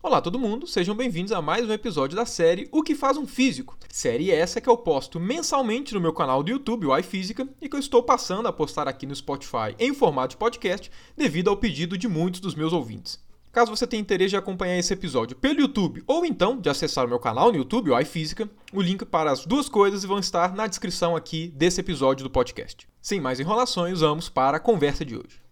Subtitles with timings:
[0.00, 3.26] Olá todo mundo, sejam bem-vindos a mais um episódio da série O que faz um
[3.26, 3.76] físico.
[3.88, 7.74] Série essa que eu posto mensalmente no meu canal do YouTube, o iFísica, e que
[7.74, 11.98] eu estou passando a postar aqui no Spotify em formato de podcast devido ao pedido
[11.98, 13.18] de muitos dos meus ouvintes.
[13.50, 17.08] Caso você tenha interesse de acompanhar esse episódio pelo YouTube ou então de acessar o
[17.08, 20.68] meu canal no YouTube, o iFísica, o link para as duas coisas vão estar na
[20.68, 22.86] descrição aqui desse episódio do podcast.
[23.02, 25.47] Sem mais enrolações, vamos para a conversa de hoje.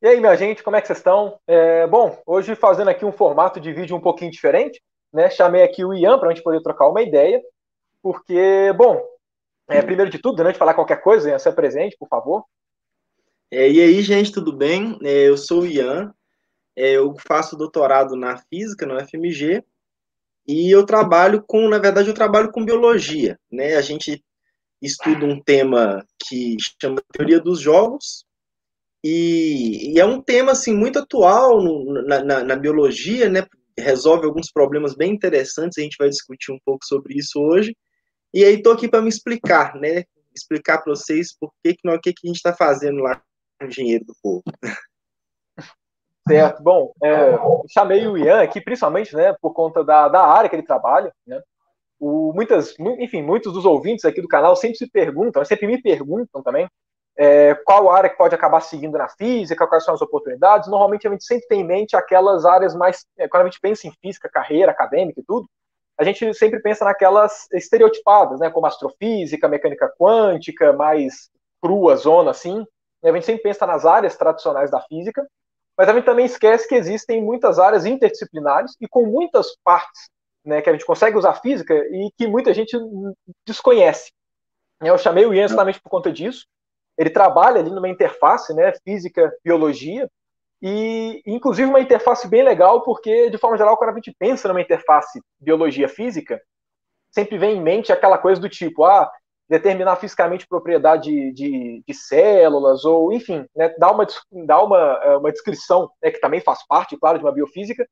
[0.00, 1.40] E aí, minha gente, como é que vocês estão?
[1.44, 4.80] É, bom, hoje fazendo aqui um formato de vídeo um pouquinho diferente,
[5.12, 5.28] né?
[5.28, 7.42] Chamei aqui o Ian para a gente poder trocar uma ideia,
[8.00, 9.04] porque, bom,
[9.68, 12.44] é, primeiro de tudo, antes de falar qualquer coisa, Ian, se presente, por favor.
[13.50, 14.96] É, e aí, gente, tudo bem?
[15.02, 16.14] É, eu sou o Ian,
[16.76, 19.64] é, eu faço doutorado na física, no FMG,
[20.46, 23.74] e eu trabalho com, na verdade, eu trabalho com biologia, né?
[23.74, 24.24] A gente
[24.80, 28.27] estuda um tema que chama teoria dos jogos,
[29.02, 33.46] e, e, é um tema assim muito atual no, na, na, na, biologia, né?
[33.78, 35.78] Resolve alguns problemas bem interessantes.
[35.78, 37.76] A gente vai discutir um pouco sobre isso hoje.
[38.34, 40.04] E aí estou aqui para me explicar, né?
[40.34, 43.22] Explicar para vocês por que que, o que que a gente está fazendo lá
[43.58, 44.42] com o dinheiro do povo.
[46.28, 46.62] Certo.
[46.62, 47.38] Bom, é,
[47.72, 51.40] chamei o Ian aqui principalmente, né, por conta da, da área que ele trabalha, né?
[51.98, 56.42] O, muitas, enfim, muitos dos ouvintes aqui do canal sempre se perguntam, sempre me perguntam
[56.42, 56.68] também
[57.18, 60.68] é, qual área que pode acabar seguindo na física, quais são as oportunidades.
[60.68, 63.04] Normalmente a gente sempre tem em mente aquelas áreas mais.
[63.18, 65.48] É, quando a gente pensa em física, carreira acadêmica e tudo,
[65.98, 71.28] a gente sempre pensa naquelas estereotipadas, né, como astrofísica, mecânica quântica, mais
[71.60, 72.64] crua, zona assim.
[73.02, 75.26] A gente sempre pensa nas áreas tradicionais da física,
[75.76, 80.08] mas a gente também esquece que existem muitas áreas interdisciplinares e com muitas partes
[80.44, 82.78] né, que a gente consegue usar física e que muita gente
[83.44, 84.12] desconhece.
[84.80, 86.46] Eu chamei o Ian exatamente por conta disso
[86.98, 90.10] ele trabalha ali numa interface, né, física, biologia,
[90.60, 94.60] e inclusive uma interface bem legal, porque de forma geral, quando a gente pensa numa
[94.60, 96.40] interface biologia-física,
[97.12, 99.08] sempre vem em mente aquela coisa do tipo, ah,
[99.48, 104.06] determinar fisicamente propriedade de, de células, ou enfim, né, dar, uma,
[104.44, 107.88] dar uma, eh, uma descrição, né, que também faz parte, claro, de uma biofísica,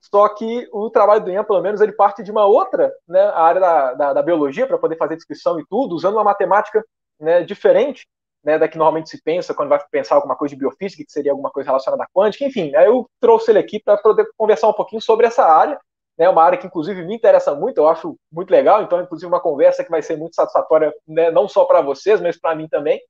[0.00, 3.60] só que o trabalho do Ian, pelo menos, ele parte de uma outra né, área
[3.60, 6.82] da, da, da biologia, para poder fazer descrição e tudo, usando uma matemática
[7.20, 8.06] né, diferente,
[8.46, 11.32] né, da que normalmente se pensa quando vai pensar alguma coisa de biofísica, que seria
[11.32, 14.72] alguma coisa relacionada à quântica, enfim, né, eu trouxe ele aqui para poder conversar um
[14.72, 15.80] pouquinho sobre essa área,
[16.16, 19.40] né, uma área que inclusive me interessa muito, eu acho muito legal, então inclusive uma
[19.40, 23.00] conversa que vai ser muito satisfatória, né, não só para vocês, mas para mim também,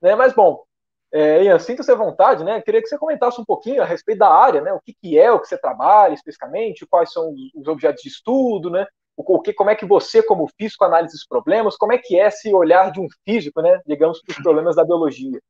[0.00, 0.64] né, mas bom,
[1.12, 4.32] é, Ian, sinta-se à vontade, né, queria que você comentasse um pouquinho a respeito da
[4.32, 8.02] área, né, o que, que é, o que você trabalha especificamente, quais são os objetos
[8.02, 8.86] de estudo, né,
[9.26, 12.26] o que, como é que você, como físico, analisa os problemas, como é que é
[12.26, 15.40] esse olhar de um físico, né, digamos, para os problemas da biologia.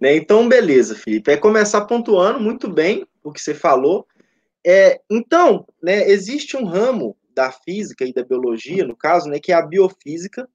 [0.00, 1.30] Né, então, beleza, Felipe.
[1.30, 4.06] É começar pontuando muito bem o que você falou.
[4.64, 9.52] É, então, né, existe um ramo da física e da biologia, no caso, né, que
[9.52, 10.48] é a biofísica,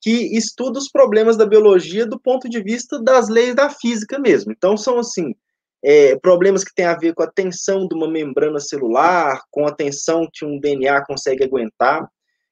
[0.00, 4.50] que estuda os problemas da biologia do ponto de vista das leis da física mesmo.
[4.50, 5.34] Então, são assim,
[5.82, 9.72] é, problemas que têm a ver com a tensão de uma membrana celular, com a
[9.72, 12.08] tensão que um DNA consegue aguentar.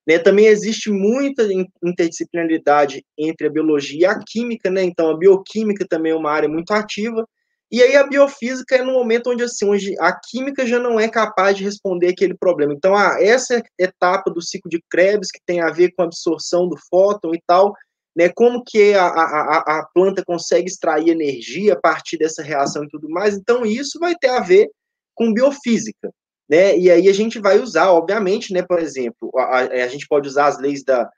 [0.07, 0.19] Né?
[0.19, 1.47] Também existe muita
[1.85, 4.83] interdisciplinaridade entre a biologia e a química, né?
[4.83, 7.27] então a bioquímica também é uma área muito ativa,
[7.71, 11.07] e aí a biofísica é no momento onde, assim, onde a química já não é
[11.07, 12.73] capaz de responder aquele problema.
[12.73, 16.67] Então, ah, essa etapa do ciclo de Krebs, que tem a ver com a absorção
[16.67, 17.75] do fóton e tal,
[18.17, 22.89] né, como que a, a, a planta consegue extrair energia a partir dessa reação e
[22.89, 23.37] tudo mais.
[23.37, 24.69] Então, isso vai ter a ver
[25.15, 26.13] com biofísica,
[26.49, 26.77] né?
[26.79, 30.47] E aí a gente vai usar, obviamente, né, por exemplo, a, a gente pode usar
[30.47, 31.09] as leis da,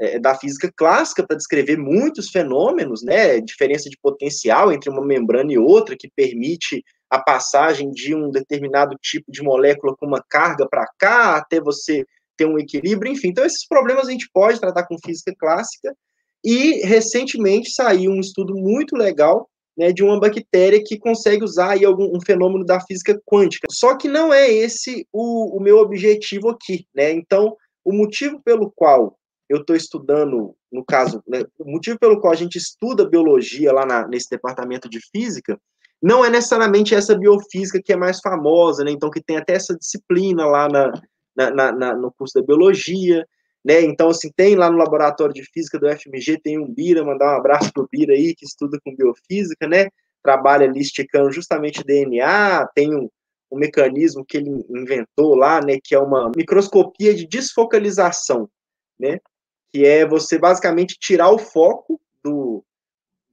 [0.00, 3.40] é, da física clássica para descrever muitos fenômenos, né?
[3.40, 8.96] Diferença de potencial entre uma membrana e outra que permite a passagem de um determinado
[9.00, 12.04] tipo de molécula com uma carga para cá até você
[12.36, 13.28] ter um equilíbrio, enfim.
[13.28, 15.94] Então esses problemas a gente pode tratar com física clássica
[16.44, 21.84] e recentemente saiu um estudo muito legal né, de uma bactéria que consegue usar aí
[21.84, 23.68] algum, um fenômeno da física quântica.
[23.70, 27.12] Só que não é esse o, o meu objetivo aqui, né?
[27.12, 29.16] Então, o motivo pelo qual
[29.48, 33.86] eu estou estudando, no caso, né, o motivo pelo qual a gente estuda biologia lá
[33.86, 35.58] na, nesse departamento de física,
[36.02, 38.90] não é necessariamente essa biofísica que é mais famosa, né?
[38.90, 40.92] Então, que tem até essa disciplina lá na,
[41.36, 43.24] na, na, no curso da biologia,
[43.64, 43.82] né?
[43.82, 47.38] Então, assim, tem lá no laboratório de física do FMG, tem um Bira, mandar um
[47.38, 49.88] abraço pro Bira aí, que estuda com biofísica, né?
[50.22, 53.08] Trabalha ali esticando justamente DNA, tem um,
[53.50, 58.48] um mecanismo que ele inventou lá, né, que é uma microscopia de desfocalização,
[58.98, 59.18] né?
[59.70, 62.64] Que é você basicamente tirar o foco do,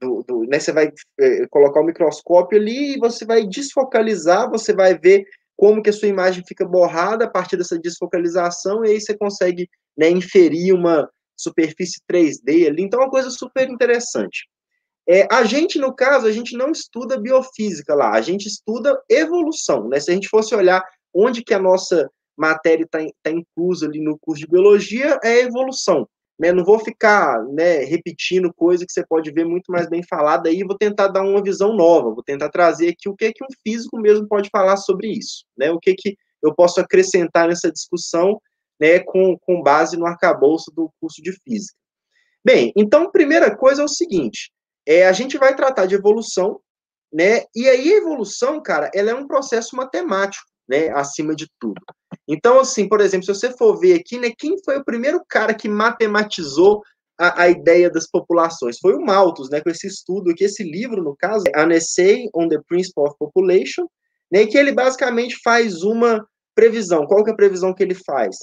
[0.00, 4.72] do, do, né, você vai é, colocar o microscópio ali e você vai desfocalizar, você
[4.74, 5.26] vai ver
[5.56, 9.68] como que a sua imagem fica borrada a partir dessa desfocalização, e aí você consegue
[9.96, 12.82] né, inferir uma superfície 3D ali.
[12.82, 14.46] Então, é uma coisa super interessante.
[15.08, 19.88] É, a gente, no caso, a gente não estuda biofísica lá, a gente estuda evolução,
[19.88, 20.00] né?
[20.00, 20.82] Se a gente fosse olhar
[21.14, 26.06] onde que a nossa matéria está tá inclusa ali no curso de biologia, é evolução.
[26.38, 26.52] Né?
[26.52, 30.62] Não vou ficar né, repetindo coisa que você pode ver muito mais bem falada aí,
[30.62, 33.98] vou tentar dar uma visão nova, vou tentar trazer aqui o que, que um físico
[33.98, 35.70] mesmo pode falar sobre isso, né?
[35.70, 38.40] O que, que eu posso acrescentar nessa discussão
[38.80, 41.76] né, com, com base no arcabouço do curso de física.
[42.44, 44.52] Bem, então, primeira coisa é o seguinte:
[44.86, 46.60] é, a gente vai tratar de evolução,
[47.12, 47.44] né?
[47.54, 50.90] E aí a evolução, cara, ela é um processo matemático, né?
[50.90, 51.80] Acima de tudo.
[52.28, 55.54] Então, assim, por exemplo, se você for ver aqui, né, quem foi o primeiro cara
[55.54, 56.82] que matematizou
[57.18, 58.78] a, a ideia das populações?
[58.78, 59.60] Foi o Malthus, né?
[59.60, 63.86] Com esse estudo aqui, esse livro, no caso, An Essay on the Principle of Population,
[64.30, 64.46] né?
[64.46, 67.06] Que ele basicamente faz uma previsão.
[67.06, 68.36] Qual que é a previsão que ele faz?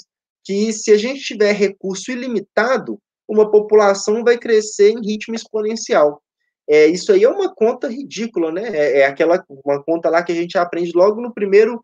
[0.44, 6.22] Que se a gente tiver recurso ilimitado, uma população vai crescer em ritmo exponencial.
[6.68, 8.70] É, isso aí é uma conta ridícula, né?
[8.70, 11.84] É, é, aquela uma conta lá que a gente aprende logo no primeiro,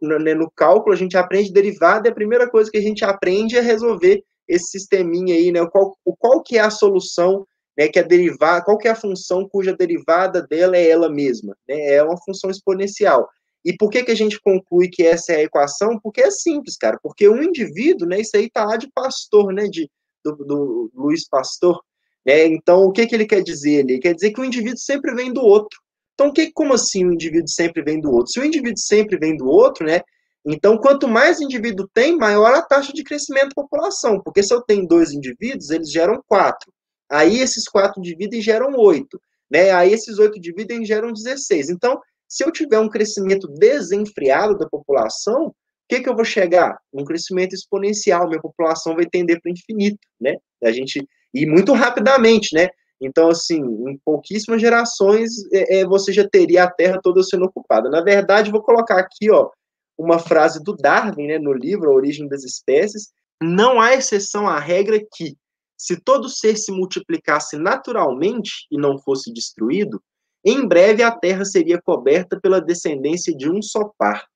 [0.00, 3.04] no, né, no cálculo, a gente aprende derivada, e a primeira coisa que a gente
[3.04, 5.66] aprende é resolver esse sisteminha aí, né?
[5.66, 7.46] Qual, qual que é a solução,
[7.76, 7.88] né?
[7.88, 11.94] Que é derivar, qual que é a função cuja derivada dela é ela mesma, né?
[11.94, 13.28] É uma função exponencial.
[13.64, 15.98] E por que, que a gente conclui que essa é a equação?
[16.02, 16.98] Porque é simples, cara.
[17.02, 18.20] Porque um indivíduo, né?
[18.20, 19.64] Isso aí tá lá de Pastor, né?
[19.64, 19.90] De,
[20.24, 21.78] do, do Luiz Pastor,
[22.24, 22.46] né?
[22.46, 23.80] Então, o que, que ele quer dizer?
[23.80, 25.78] Ele quer dizer que o indivíduo sempre vem do outro.
[26.18, 28.32] Então, que, como assim o indivíduo sempre vem do outro?
[28.32, 30.00] Se o indivíduo sempre vem do outro, né?
[30.44, 34.20] Então, quanto mais indivíduo tem, maior a taxa de crescimento da população.
[34.20, 36.72] Porque se eu tenho dois indivíduos, eles geram quatro.
[37.08, 39.20] Aí esses quatro e geram oito.
[39.48, 39.70] Né?
[39.70, 41.70] Aí esses oito e geram 16.
[41.70, 45.54] Então, se eu tiver um crescimento desenfreado da população, o
[45.88, 46.76] que, que eu vou chegar?
[46.92, 48.26] Um crescimento exponencial.
[48.26, 50.00] Minha população vai tender para o infinito.
[50.20, 50.34] Né?
[50.64, 51.00] A gente
[51.32, 52.68] e muito rapidamente, né?
[53.00, 57.88] Então, assim, em pouquíssimas gerações, é, é, você já teria a Terra toda sendo ocupada.
[57.88, 59.50] Na verdade, vou colocar aqui, ó,
[59.96, 63.12] uma frase do Darwin, né, no livro A Origem das Espécies.
[63.40, 65.36] Não há exceção à regra que,
[65.76, 70.02] se todo ser se multiplicasse naturalmente e não fosse destruído,
[70.44, 74.26] em breve a Terra seria coberta pela descendência de um só par.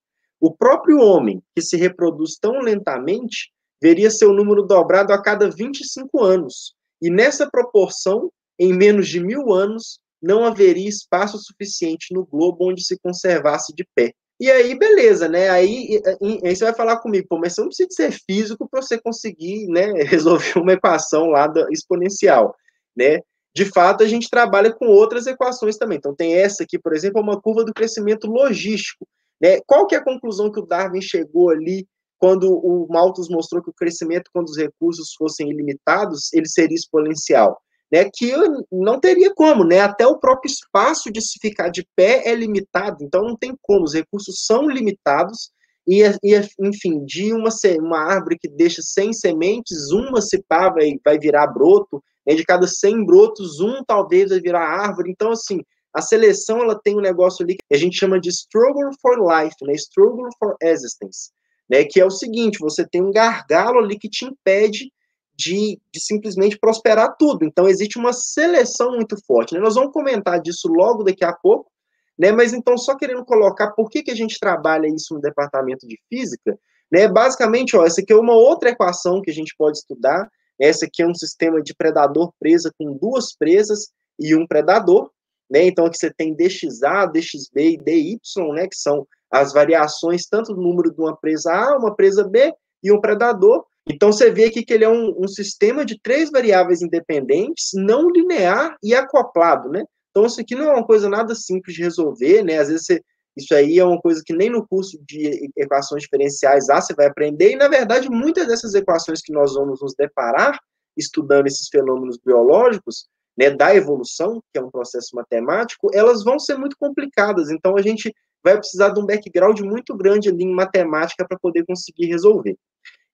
[0.41, 6.23] O próprio homem, que se reproduz tão lentamente, veria seu número dobrado a cada 25
[6.23, 8.31] anos, e nessa proporção,
[8.63, 13.85] em menos de mil anos, não haveria espaço suficiente no globo onde se conservasse de
[13.95, 14.13] pé.
[14.39, 15.51] E aí, beleza, né?
[15.51, 16.01] Aí,
[16.45, 19.67] aí você vai falar comigo, pô, mas você não precisa ser físico para você conseguir
[19.69, 22.55] né, resolver uma equação lá da exponencial,
[22.97, 23.21] né?
[23.55, 25.99] De fato, a gente trabalha com outras equações também.
[25.99, 29.07] Então, tem essa aqui, por exemplo, uma curva do crescimento logístico.
[29.41, 29.61] Né?
[29.67, 31.87] Qual que é a conclusão que o Darwin chegou ali
[32.23, 37.61] quando o Malthus mostrou que o crescimento, quando os recursos fossem ilimitados, ele seria exponencial.
[37.93, 38.33] Né, que
[38.71, 39.81] não teria como, né?
[39.81, 43.85] Até o próprio espaço de se ficar de pé é limitado, então não tem como,
[43.85, 45.51] os recursos são limitados,
[45.87, 47.51] e, e enfim, de uma,
[47.81, 52.45] uma árvore que deixa 100 sementes, uma se pá vai, vai virar broto, né, de
[52.45, 55.61] cada 100 brotos, um talvez vai virar árvore, então assim,
[55.93, 59.57] a seleção ela tem um negócio ali que a gente chama de struggle for life,
[59.67, 59.75] né?
[59.75, 61.31] Struggle for existence
[61.73, 64.93] né, que é o seguinte: você tem um gargalo ali que te impede
[65.43, 67.45] de, de simplesmente prosperar tudo.
[67.45, 69.55] Então, existe uma seleção muito forte.
[69.55, 69.61] Né?
[69.61, 71.71] Nós vamos comentar disso logo daqui a pouco,
[72.17, 72.31] né?
[72.31, 75.99] mas então, só querendo colocar por que, que a gente trabalha isso no departamento de
[76.09, 76.57] física,
[76.91, 77.09] né?
[77.09, 80.31] basicamente, ó, essa aqui é uma outra equação que a gente pode estudar.
[80.61, 83.89] Essa aqui é um sistema de predador-presa com duas presas
[84.21, 85.11] e um predador.
[85.51, 85.65] Né?
[85.65, 88.21] Então, aqui você tem dxa, dxb e dy,
[88.55, 88.69] né?
[88.69, 92.93] que são as variações tanto do número de uma presa A, uma presa B e
[92.93, 93.65] um predador.
[93.89, 98.09] Então você vê aqui que ele é um, um sistema de três variáveis independentes, não
[98.11, 99.85] linear e acoplado, né?
[100.11, 102.59] Então isso aqui não é uma coisa nada simples de resolver, né?
[102.59, 103.03] Às vezes você,
[103.37, 107.07] isso aí é uma coisa que nem no curso de equações diferenciais A você vai
[107.07, 110.59] aprender, e na verdade muitas dessas equações que nós vamos nos deparar
[110.97, 116.57] estudando esses fenômenos biológicos, né, da evolução, que é um processo matemático, elas vão ser
[116.59, 117.51] muito complicadas.
[117.51, 121.65] Então a gente vai precisar de um background muito grande ali em matemática para poder
[121.65, 122.57] conseguir resolver.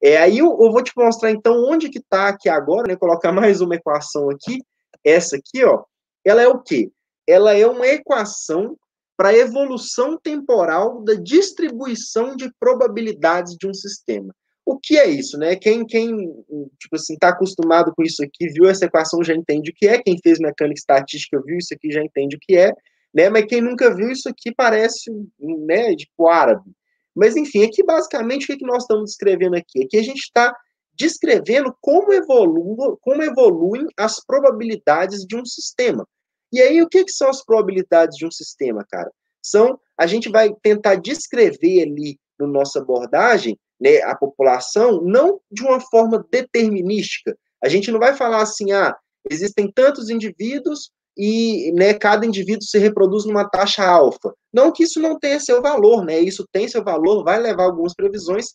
[0.03, 2.97] É, aí eu, eu, vou te mostrar então onde que está aqui agora, né?
[2.97, 4.63] Colocar mais uma equação aqui.
[5.05, 5.83] Essa aqui, ó,
[6.25, 6.91] ela é o quê?
[7.27, 8.77] Ela é uma equação
[9.17, 14.33] para a evolução temporal da distribuição de probabilidades de um sistema.
[14.65, 15.57] O que é isso, né?
[15.57, 16.17] Quem, quem
[16.79, 20.01] tipo assim, está acostumado com isso aqui, viu essa equação, já entende o que é.
[20.01, 22.73] Quem fez mecânica estatística viu isso aqui, já entende o que é
[23.15, 23.29] né?
[23.29, 26.71] Mas quem nunca viu isso aqui parece, né, tipo árabe.
[27.19, 29.83] Mas, enfim, aqui basicamente o que, é que nós estamos descrevendo aqui?
[29.83, 30.55] Aqui a gente está
[30.95, 32.07] descrevendo como,
[33.01, 36.07] como evoluem as probabilidades de um sistema.
[36.53, 39.11] E aí, o que, que são as probabilidades de um sistema, cara?
[39.43, 45.41] São, a gente vai tentar descrever ali na no nossa abordagem, né, a população, não
[45.51, 47.37] de uma forma determinística.
[47.63, 48.97] A gente não vai falar assim, ah,
[49.29, 54.33] existem tantos indivíduos e né, cada indivíduo se reproduz numa taxa alfa.
[54.53, 56.21] Não que isso não tenha seu valor, né?
[56.21, 58.55] Isso tem seu valor, vai levar algumas previsões.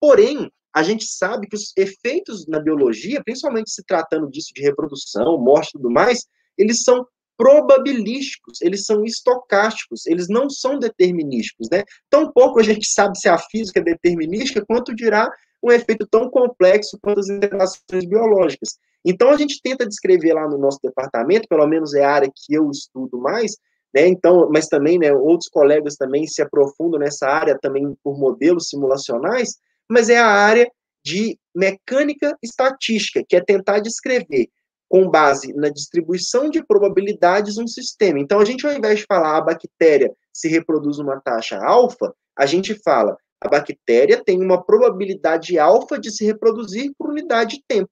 [0.00, 5.38] Porém, a gente sabe que os efeitos na biologia, principalmente se tratando disso de reprodução,
[5.38, 6.24] morte e tudo mais,
[6.56, 11.84] eles são probabilísticos, eles são estocásticos, eles não são determinísticos, né?
[12.08, 15.30] Tão pouco a gente sabe se a física é determinística, quanto dirá
[15.62, 18.78] um efeito tão complexo quanto as interações biológicas.
[19.04, 22.54] Então, a gente tenta descrever lá no nosso departamento, pelo menos é a área que
[22.54, 23.56] eu estudo mais,
[23.94, 24.06] né?
[24.06, 29.56] Então, mas também, né, outros colegas também se aprofundam nessa área também por modelos simulacionais,
[29.88, 30.70] mas é a área
[31.04, 34.48] de mecânica estatística, que é tentar descrever
[34.88, 38.18] com base na distribuição de probabilidades um sistema.
[38.18, 42.46] Então, a gente, ao invés de falar a bactéria se reproduz uma taxa alfa, a
[42.46, 47.90] gente fala a bactéria tem uma probabilidade alfa de se reproduzir por unidade de tempo.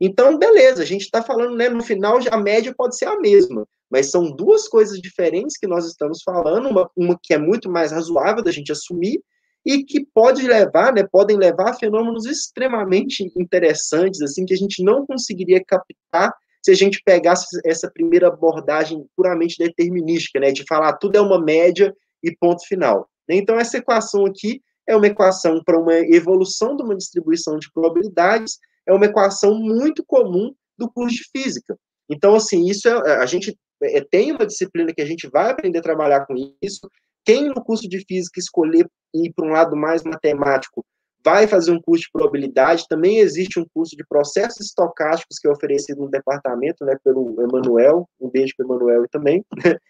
[0.00, 3.66] Então, beleza, a gente está falando, né, no final a média pode ser a mesma,
[3.90, 7.92] mas são duas coisas diferentes que nós estamos falando, uma, uma que é muito mais
[7.92, 9.22] razoável da gente assumir
[9.64, 14.82] e que pode levar, né, podem levar a fenômenos extremamente interessantes, assim, que a gente
[14.84, 20.94] não conseguiria captar se a gente pegasse essa primeira abordagem puramente determinística, né, de falar
[20.94, 23.08] tudo é uma média e ponto final.
[23.28, 28.58] Então, essa equação aqui é uma equação para uma evolução de uma distribuição de probabilidades
[28.86, 31.76] é uma equação muito comum do curso de física.
[32.08, 35.78] Então, assim, isso é, a gente é, tem uma disciplina que a gente vai aprender
[35.78, 36.88] a trabalhar com isso.
[37.24, 40.84] Quem no curso de física escolher ir para um lado mais matemático
[41.24, 42.86] vai fazer um curso de probabilidade.
[42.88, 48.08] Também existe um curso de processos estocásticos que é oferecido no departamento, né, pelo Emanuel.
[48.20, 49.44] Um beijo para o Emanuel também.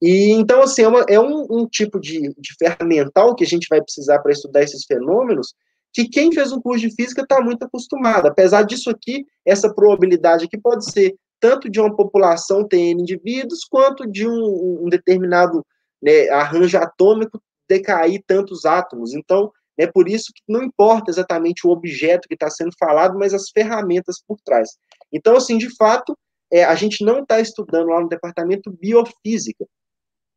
[0.00, 3.66] E então, assim, é, uma, é um, um, tipo de, de ferramental que a gente
[3.66, 5.54] vai precisar para estudar esses fenômenos
[5.96, 8.26] que quem fez um curso de física está muito acostumado.
[8.26, 13.60] Apesar disso aqui, essa probabilidade aqui pode ser tanto de uma população ter N indivíduos,
[13.64, 15.64] quanto de um, um determinado
[16.02, 19.14] né, arranjo atômico decair tantos átomos.
[19.14, 23.32] Então, é por isso que não importa exatamente o objeto que está sendo falado, mas
[23.32, 24.76] as ferramentas por trás.
[25.10, 26.14] Então, assim, de fato,
[26.52, 29.64] é, a gente não está estudando lá no departamento biofísica.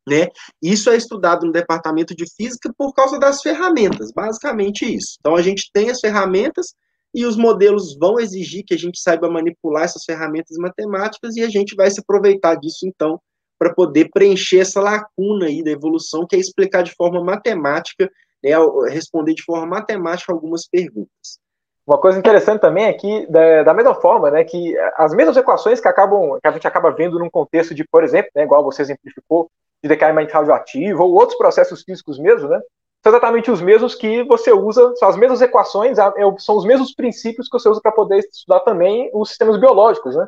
[0.08, 0.28] Né?
[0.62, 5.16] Isso é estudado no departamento de física por causa das ferramentas, basicamente isso.
[5.20, 6.74] Então a gente tem as ferramentas
[7.14, 11.48] e os modelos vão exigir que a gente saiba manipular essas ferramentas matemáticas e a
[11.48, 13.20] gente vai se aproveitar disso então
[13.58, 18.10] para poder preencher essa lacuna aí da evolução que é explicar de forma matemática,
[18.42, 18.50] né,
[18.88, 21.38] responder de forma matemática algumas perguntas.
[21.86, 25.80] Uma coisa interessante também é que, da, da, mesma forma, né, que as mesmas equações
[25.80, 28.80] que acabam, que a gente acaba vendo num contexto de, por exemplo, né, igual você
[28.80, 29.50] exemplificou,
[29.82, 32.60] de decaimento radioativo, ou outros processos físicos mesmo, né?
[33.02, 36.04] São exatamente os mesmos que você usa, são as mesmas equações, é
[36.38, 40.26] são os mesmos princípios que você usa para poder estudar também os sistemas biológicos, né?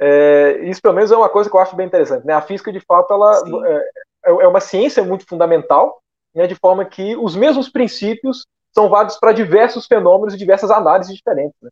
[0.00, 2.26] É, isso, pelo menos, é uma coisa que eu acho bem interessante.
[2.26, 2.32] Né?
[2.32, 3.76] A física, de fato, ela é,
[4.26, 6.02] é, é uma ciência muito fundamental,
[6.34, 11.14] né, de forma que os mesmos princípios são válidos para diversos fenômenos e diversas análises
[11.14, 11.54] diferentes.
[11.62, 11.70] Né?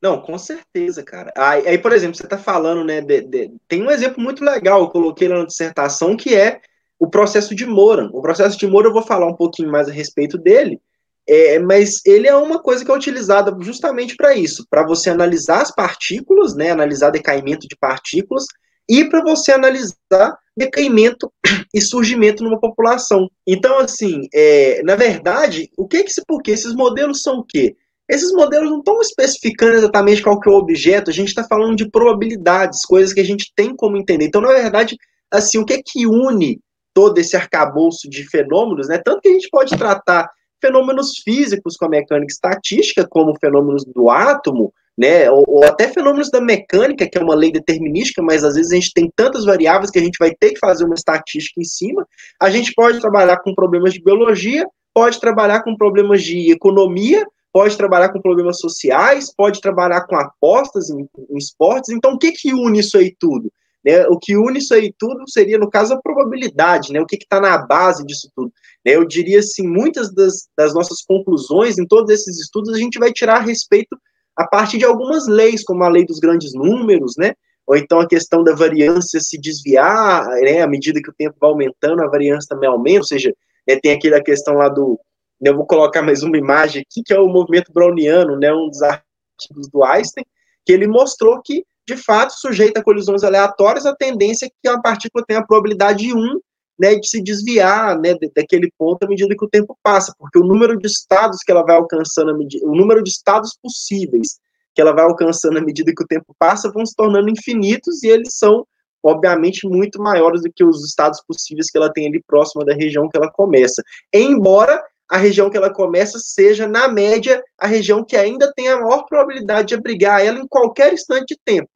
[0.00, 1.32] Não, com certeza, cara.
[1.36, 3.00] Aí, aí por exemplo, você está falando, né?
[3.00, 6.60] De, de, tem um exemplo muito legal, eu coloquei lá na dissertação, que é
[6.98, 8.08] o processo de Moran.
[8.12, 10.80] O processo de Moran, eu vou falar um pouquinho mais a respeito dele,
[11.28, 15.62] é, mas ele é uma coisa que é utilizada justamente para isso, para você analisar
[15.62, 16.70] as partículas, né?
[16.70, 18.46] Analisar decaimento de partículas
[18.88, 21.30] e para você analisar decaimento
[21.74, 23.28] e surgimento numa população.
[23.46, 27.44] Então, assim, é, na verdade, o que é que se, porque esses modelos são o
[27.44, 27.76] quê?
[28.08, 31.76] Esses modelos não estão especificando exatamente qual que é o objeto, a gente está falando
[31.76, 34.24] de probabilidades, coisas que a gente tem como entender.
[34.24, 34.96] Então, na verdade,
[35.30, 36.58] assim, o que é que une
[36.94, 39.00] todo esse arcabouço de fenômenos, né?
[39.04, 40.28] Tanto que a gente pode tratar
[40.60, 45.30] fenômenos físicos com a mecânica estatística, como fenômenos do átomo, né?
[45.30, 48.74] Ou, ou, até fenômenos da mecânica, que é uma lei determinística, mas às vezes a
[48.74, 52.04] gente tem tantas variáveis que a gente vai ter que fazer uma estatística em cima.
[52.40, 57.76] A gente pode trabalhar com problemas de biologia, pode trabalhar com problemas de economia, pode
[57.76, 61.90] trabalhar com problemas sociais, pode trabalhar com apostas em, em esportes.
[61.90, 63.50] Então, o que, que une isso aí tudo?
[63.84, 64.06] Né?
[64.08, 67.00] O que une isso aí tudo seria, no caso, a probabilidade, né?
[67.00, 68.52] o que está na base disso tudo.
[68.84, 68.96] Né?
[68.96, 73.12] Eu diria assim, muitas das, das nossas conclusões em todos esses estudos a gente vai
[73.12, 73.96] tirar a respeito
[74.36, 77.32] a partir de algumas leis, como a lei dos grandes números, né?
[77.66, 80.62] ou então a questão da variância se desviar, né?
[80.62, 83.34] à medida que o tempo vai aumentando, a variância também aumenta, ou seja,
[83.66, 84.98] né, tem aquela questão lá do,
[85.40, 88.82] Eu vou colocar mais uma imagem aqui, que é o movimento browniano, né, um dos
[88.82, 90.24] artigos do Einstein,
[90.64, 94.82] que ele mostrou que, de fato, sujeita a colisões aleatórias, a tendência é que uma
[94.82, 96.40] partícula tenha a probabilidade de 1
[96.78, 100.44] né, de se desviar né, daquele ponto à medida que o tempo passa, porque o
[100.44, 104.38] número de estados que ela vai alcançando, medida, o número de estados possíveis
[104.74, 108.08] que ela vai alcançando à medida que o tempo passa vão se tornando infinitos e
[108.08, 108.64] eles são,
[109.02, 113.08] obviamente, muito maiores do que os estados possíveis que ela tem ali próxima da região
[113.08, 113.82] que ela começa.
[114.14, 118.80] Embora a região que ela começa seja, na média, a região que ainda tem a
[118.80, 121.68] maior probabilidade de abrigar ela em qualquer instante de tempo.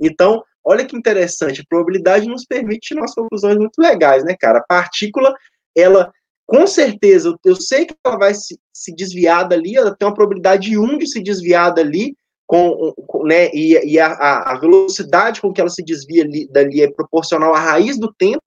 [0.00, 4.58] Então, olha que interessante, a probabilidade nos permite tirar conclusões muito legais, né, cara?
[4.58, 5.32] A partícula,
[5.76, 6.12] ela,
[6.46, 10.70] com certeza, eu sei que ela vai se, se desviar dali, ela tem uma probabilidade
[10.70, 12.16] de 1 de se desviar dali,
[12.50, 16.82] com, com né, e, e a, a, velocidade com que ela se desvia ali, dali
[16.82, 18.42] é proporcional à raiz do tempo,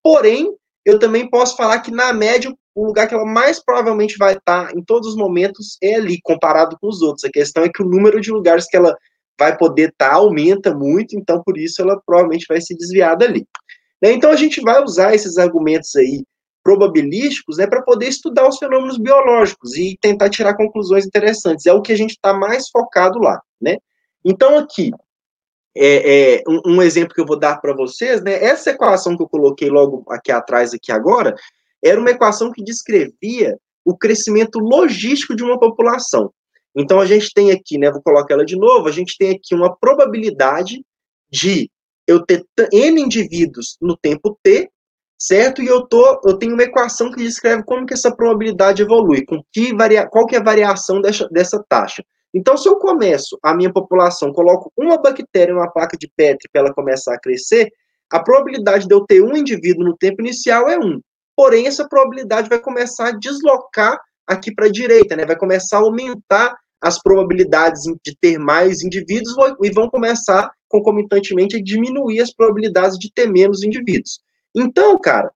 [0.00, 0.54] porém,
[0.88, 4.74] eu também posso falar que, na média, o lugar que ela mais provavelmente vai estar
[4.74, 7.24] em todos os momentos é ali, comparado com os outros.
[7.26, 8.96] A questão é que o número de lugares que ela
[9.38, 13.46] vai poder estar aumenta muito, então por isso ela provavelmente vai se desviar dali.
[14.00, 14.12] Né?
[14.12, 16.24] Então a gente vai usar esses argumentos aí
[16.64, 21.66] probabilísticos né, para poder estudar os fenômenos biológicos e tentar tirar conclusões interessantes.
[21.66, 23.38] É o que a gente está mais focado lá.
[23.60, 23.76] Né?
[24.24, 24.90] Então aqui,
[25.78, 29.22] é, é um, um, exemplo que eu vou dar para vocês, né, essa equação que
[29.22, 31.34] eu coloquei logo aqui atrás, aqui agora,
[31.82, 36.32] era uma equação que descrevia o crescimento logístico de uma população.
[36.76, 39.54] Então a gente tem aqui, né, vou colocar ela de novo, a gente tem aqui
[39.54, 40.84] uma probabilidade
[41.30, 41.70] de
[42.06, 44.68] eu ter n indivíduos no tempo t,
[45.18, 45.62] certo?
[45.62, 49.42] E eu tô, eu tenho uma equação que descreve como que essa probabilidade evolui, com
[49.52, 52.02] que varia, qual que é a variação dessa, dessa taxa.
[52.38, 56.48] Então, se eu começo a minha população, coloco uma bactéria em uma placa de Petri
[56.52, 57.68] para ela começar a crescer,
[58.08, 61.00] a probabilidade de eu ter um indivíduo no tempo inicial é 1
[61.36, 65.24] porém essa probabilidade vai começar a deslocar aqui para a direita, né?
[65.24, 71.62] Vai começar a aumentar as probabilidades de ter mais indivíduos e vão começar concomitantemente a
[71.62, 74.18] diminuir as probabilidades de ter menos indivíduos.
[74.52, 75.30] Então, cara,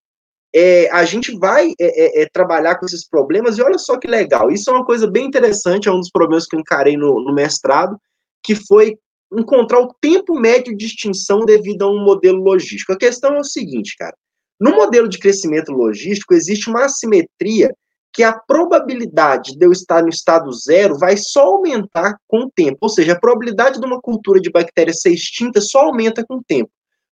[0.55, 4.07] é, a gente vai é, é, é trabalhar com esses problemas e olha só que
[4.07, 4.51] legal.
[4.51, 7.35] Isso é uma coisa bem interessante, é um dos problemas que eu encarei no, no
[7.35, 7.97] mestrado,
[8.43, 8.99] que foi
[9.33, 12.93] encontrar o tempo médio de extinção devido a um modelo logístico.
[12.93, 14.15] A questão é o seguinte, cara.
[14.61, 17.75] No modelo de crescimento logístico, existe uma assimetria
[18.13, 22.77] que a probabilidade de eu estar no estado zero vai só aumentar com o tempo.
[22.83, 26.45] Ou seja, a probabilidade de uma cultura de bactérias ser extinta só aumenta com o
[26.45, 26.71] tempo.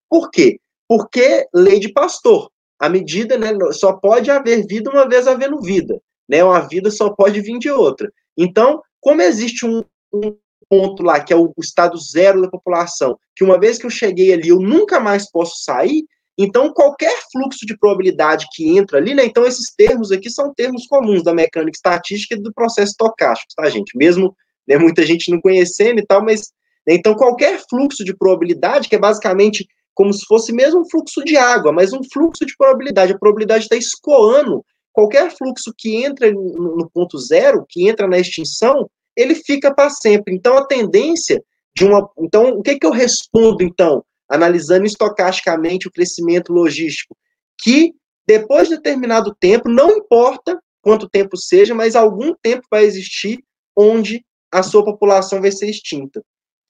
[0.09, 0.61] Por quê?
[0.87, 2.51] Porque lei de Pastor.
[2.81, 6.01] A medida, né, só pode haver vida uma vez havendo vida.
[6.29, 6.43] Né?
[6.43, 8.11] Uma vida só pode vir de outra.
[8.37, 10.35] Então, como existe um, um
[10.69, 13.91] ponto lá, que é o, o estado zero da população, que uma vez que eu
[13.91, 16.05] cheguei ali, eu nunca mais posso sair,
[16.43, 19.27] então, qualquer fluxo de probabilidade que entra ali, né?
[19.27, 23.69] Então, esses termos aqui são termos comuns da mecânica estatística e do processo estocástico, tá,
[23.69, 23.95] gente?
[23.95, 24.35] Mesmo
[24.67, 26.51] né, muita gente não conhecendo e tal, mas.
[26.89, 31.23] Né, então, qualquer fluxo de probabilidade, que é basicamente como se fosse mesmo um fluxo
[31.25, 33.13] de água, mas um fluxo de probabilidade.
[33.13, 34.65] A probabilidade está escoando.
[34.93, 40.35] Qualquer fluxo que entra no ponto zero, que entra na extinção, ele fica para sempre.
[40.35, 41.43] Então, a tendência
[41.77, 42.09] de uma.
[42.19, 44.03] Então, o que, que eu respondo, então?
[44.31, 47.17] analisando estocasticamente o crescimento logístico,
[47.61, 47.93] que
[48.25, 53.43] depois de determinado tempo, não importa quanto tempo seja, mas algum tempo vai existir
[53.77, 56.23] onde a sua população vai ser extinta.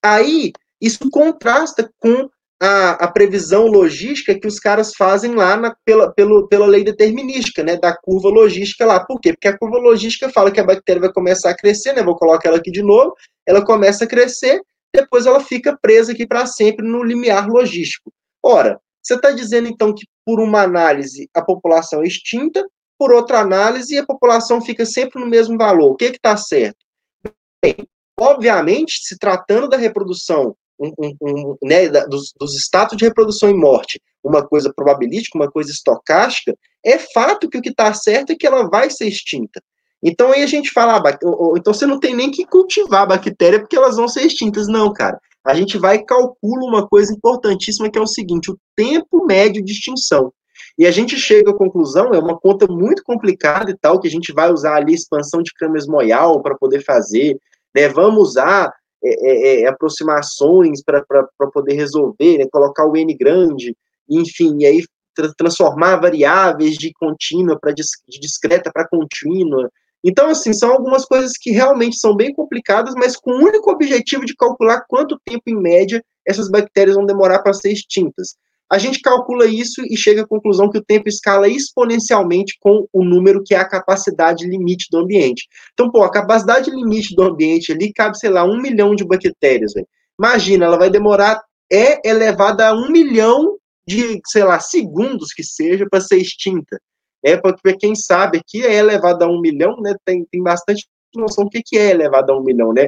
[0.03, 2.27] Aí, isso contrasta com
[2.61, 7.63] a, a previsão logística que os caras fazem lá na, pela, pelo, pela lei determinística,
[7.63, 9.03] né, da curva logística lá.
[9.03, 9.33] Por quê?
[9.33, 12.49] Porque a curva logística fala que a bactéria vai começar a crescer, né, vou colocar
[12.49, 13.15] ela aqui de novo,
[13.47, 14.61] ela começa a crescer,
[14.93, 18.13] depois ela fica presa aqui para sempre no limiar logístico.
[18.43, 22.63] Ora, você está dizendo então que por uma análise a população é extinta,
[22.99, 25.93] por outra análise a população fica sempre no mesmo valor.
[25.93, 26.77] O que está certo?
[27.63, 27.75] Bem,
[28.19, 34.01] obviamente, se tratando da reprodução, um, um, né, dos, dos status de reprodução e morte,
[34.23, 38.47] uma coisa probabilística, uma coisa estocástica, é fato que o que está certo é que
[38.47, 39.61] ela vai ser extinta.
[40.03, 41.19] Então aí a gente fala, ah,
[41.55, 44.67] então você não tem nem que cultivar a bactéria porque elas vão ser extintas.
[44.67, 45.19] Não, cara.
[45.43, 49.63] A gente vai e calcula uma coisa importantíssima que é o seguinte: o tempo médio
[49.63, 50.31] de extinção.
[50.77, 54.11] E a gente chega à conclusão, é uma conta muito complicada e tal, que a
[54.11, 57.37] gente vai usar ali expansão de Kramers-Moyal para poder fazer,
[57.75, 57.87] né?
[57.89, 58.71] Vamos usar
[59.03, 61.03] é, é, é aproximações para
[61.53, 62.45] poder resolver, né?
[62.51, 63.75] colocar o N grande,
[64.09, 64.83] enfim, e aí
[65.13, 69.69] tra transformar variáveis de contínua para de discreta para contínua,
[70.03, 74.25] então, assim, são algumas coisas que realmente são bem complicadas, mas com o único objetivo
[74.25, 78.35] de calcular quanto tempo, em média, essas bactérias vão demorar para ser extintas.
[78.71, 83.03] A gente calcula isso e chega à conclusão que o tempo escala exponencialmente com o
[83.03, 85.45] número que é a capacidade limite do ambiente.
[85.73, 89.73] Então, pô, a capacidade limite do ambiente ali cabe, sei lá, um milhão de bactérias.
[90.17, 95.85] Imagina, ela vai demorar, é elevada a um milhão de, sei lá, segundos que seja
[95.89, 96.79] para ser extinta.
[97.23, 99.93] É, porque quem sabe aqui é elevada a um milhão, né?
[100.05, 102.87] Tem, tem bastante noção do que, que é elevado a um milhão, né?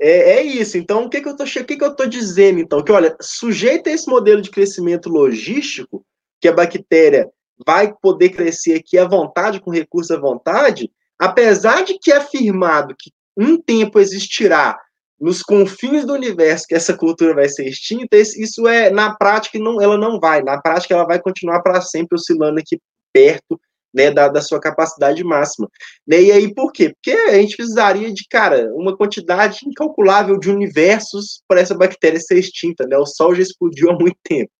[0.00, 0.78] É, é isso.
[0.78, 2.82] Então, o que, que eu tô dizendo, então?
[2.82, 6.04] Que, olha, sujeito a esse modelo de crescimento logístico,
[6.40, 7.28] que a bactéria
[7.66, 12.94] vai poder crescer aqui à vontade, com recurso à vontade, apesar de que é afirmado
[12.98, 14.78] que um tempo existirá
[15.20, 19.78] nos confins do universo que essa cultura vai ser extinta, isso é, na prática, não,
[19.78, 20.42] ela não vai.
[20.42, 22.80] Na prática, ela vai continuar para sempre oscilando aqui
[23.12, 23.60] perto
[23.92, 25.68] né, da, da sua capacidade máxima.
[26.06, 26.22] Né?
[26.22, 26.90] E aí, por quê?
[26.90, 32.38] Porque a gente precisaria de, cara, uma quantidade incalculável de universos para essa bactéria ser
[32.38, 32.96] extinta, né?
[32.96, 34.50] O Sol já explodiu há muito tempo.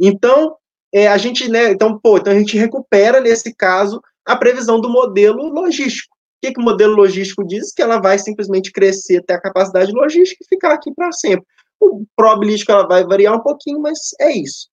[0.00, 0.56] Então,
[0.92, 4.88] é, a gente, né, então, pô, então a gente recupera, nesse caso, a previsão do
[4.88, 6.14] modelo logístico.
[6.14, 7.72] O que, que o modelo logístico diz?
[7.72, 11.44] Que ela vai simplesmente crescer até a capacidade logística e ficar aqui para sempre.
[11.80, 14.68] O probabilístico ela vai variar um pouquinho, mas é isso.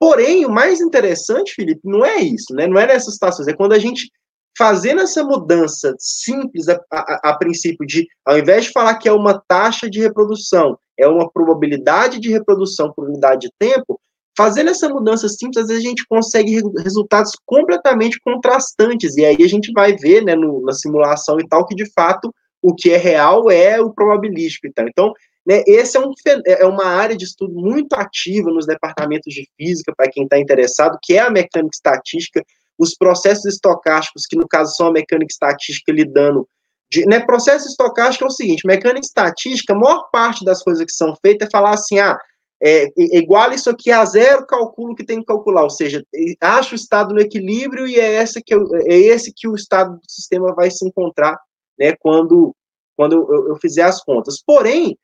[0.00, 2.66] Porém, o mais interessante, Felipe, não é isso, né?
[2.66, 4.10] Não é nessas situações, é quando a gente
[4.56, 9.12] fazendo essa mudança simples a, a, a, princípio de, ao invés de falar que é
[9.12, 14.00] uma taxa de reprodução, é uma probabilidade de reprodução por unidade de tempo,
[14.36, 19.48] fazendo essa mudança simples, às vezes a gente consegue resultados completamente contrastantes, e aí a
[19.48, 22.32] gente vai ver, né, no, na simulação e tal, que de fato
[22.62, 24.86] o que é real é o probabilístico e tal.
[24.88, 25.12] Então,
[25.46, 26.12] né, esse é, um,
[26.46, 30.98] é uma área de estudo muito ativa nos departamentos de física, para quem está interessado,
[31.02, 32.44] que é a mecânica estatística,
[32.78, 36.46] os processos estocásticos, que no caso são a mecânica estatística lidando
[36.90, 40.92] de, né, processo estocástico é o seguinte, mecânica estatística, a maior parte das coisas que
[40.92, 42.18] são feitas é falar assim, ah,
[42.62, 46.04] é, igual isso aqui a zero, calculo que tem que calcular, ou seja,
[46.40, 49.92] acho o estado no equilíbrio e é, essa que eu, é esse que o estado
[49.92, 51.38] do sistema vai se encontrar,
[51.78, 52.54] né, quando,
[52.96, 54.42] quando eu, eu fizer as contas.
[54.44, 54.98] Porém,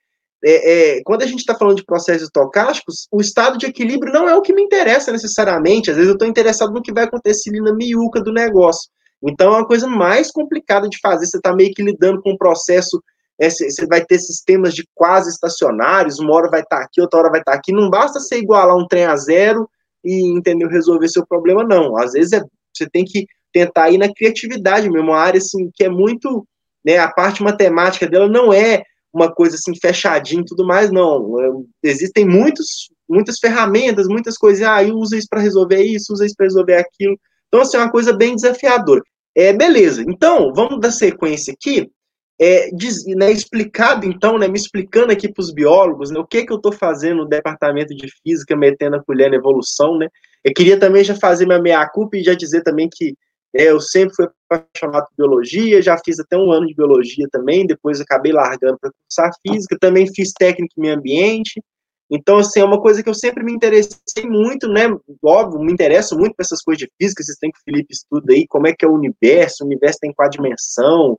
[0.45, 4.29] é, é, quando a gente está falando de processos estocásticos, o estado de equilíbrio não
[4.29, 5.91] é o que me interessa necessariamente.
[5.91, 8.91] Às vezes eu estou interessado no que vai acontecer ali na miúca do negócio.
[9.23, 11.27] Então é uma coisa mais complicada de fazer.
[11.27, 13.03] Você está meio que lidando com um processo.
[13.39, 17.21] É, você vai ter sistemas de quase estacionários, uma hora vai estar tá aqui, outra
[17.21, 17.73] hora vai estar tá aqui.
[17.73, 19.69] Não basta você igualar um trem a zero
[20.05, 21.99] e entendeu resolver seu problema, não.
[21.99, 22.43] Às vezes é,
[22.75, 26.47] você tem que tentar ir na criatividade mesmo, uma área assim, que é muito.
[26.85, 28.85] Né, a parte matemática dela não é
[29.17, 31.41] uma coisa assim fechadinha e tudo mais, não.
[31.41, 31.51] É,
[31.83, 36.47] existem muitos, muitas ferramentas, muitas coisas, ah, usa isso para resolver isso, usa isso para
[36.47, 37.19] resolver aquilo.
[37.49, 39.03] Então, assim, é uma coisa bem desafiadora.
[39.35, 41.91] É, beleza, então, vamos dar sequência aqui,
[42.39, 46.45] é, diz, né, explicado, então, né, me explicando aqui para os biólogos, né, o que
[46.45, 50.09] que eu estou fazendo no departamento de física, metendo a colher na evolução, né,
[50.45, 53.15] eu queria também já fazer minha meia-culpa e já dizer também que
[53.57, 57.67] é, eu sempre fui apaixonado por biologia, já fiz até um ano de biologia também,
[57.67, 61.63] depois acabei largando para cursar física, também fiz técnica em meio ambiente.
[62.11, 64.85] Então, assim, é uma coisa que eu sempre me interessei muito, né?
[65.25, 68.33] Óbvio, me interesso muito por essas coisas de física, vocês têm que o Felipe estuda
[68.33, 71.19] aí, como é que é o universo, o universo tem quatro dimensão,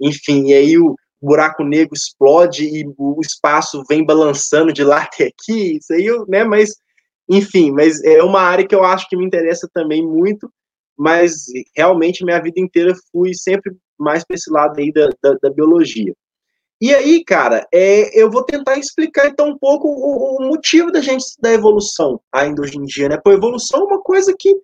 [0.00, 5.24] enfim, e aí o buraco negro explode e o espaço vem balançando de lá até
[5.24, 6.44] aqui, isso aí, né?
[6.44, 6.76] Mas,
[7.28, 10.50] enfim, mas é uma área que eu acho que me interessa também muito,
[10.98, 15.50] mas realmente minha vida inteira fui sempre mais para esse lado aí da, da, da,
[15.50, 16.12] biologia.
[16.80, 21.00] E aí, cara, é, eu vou tentar explicar então um pouco o, o, motivo da
[21.00, 23.16] gente da evolução ainda hoje em dia, né?
[23.16, 24.56] Porque evolução é uma coisa que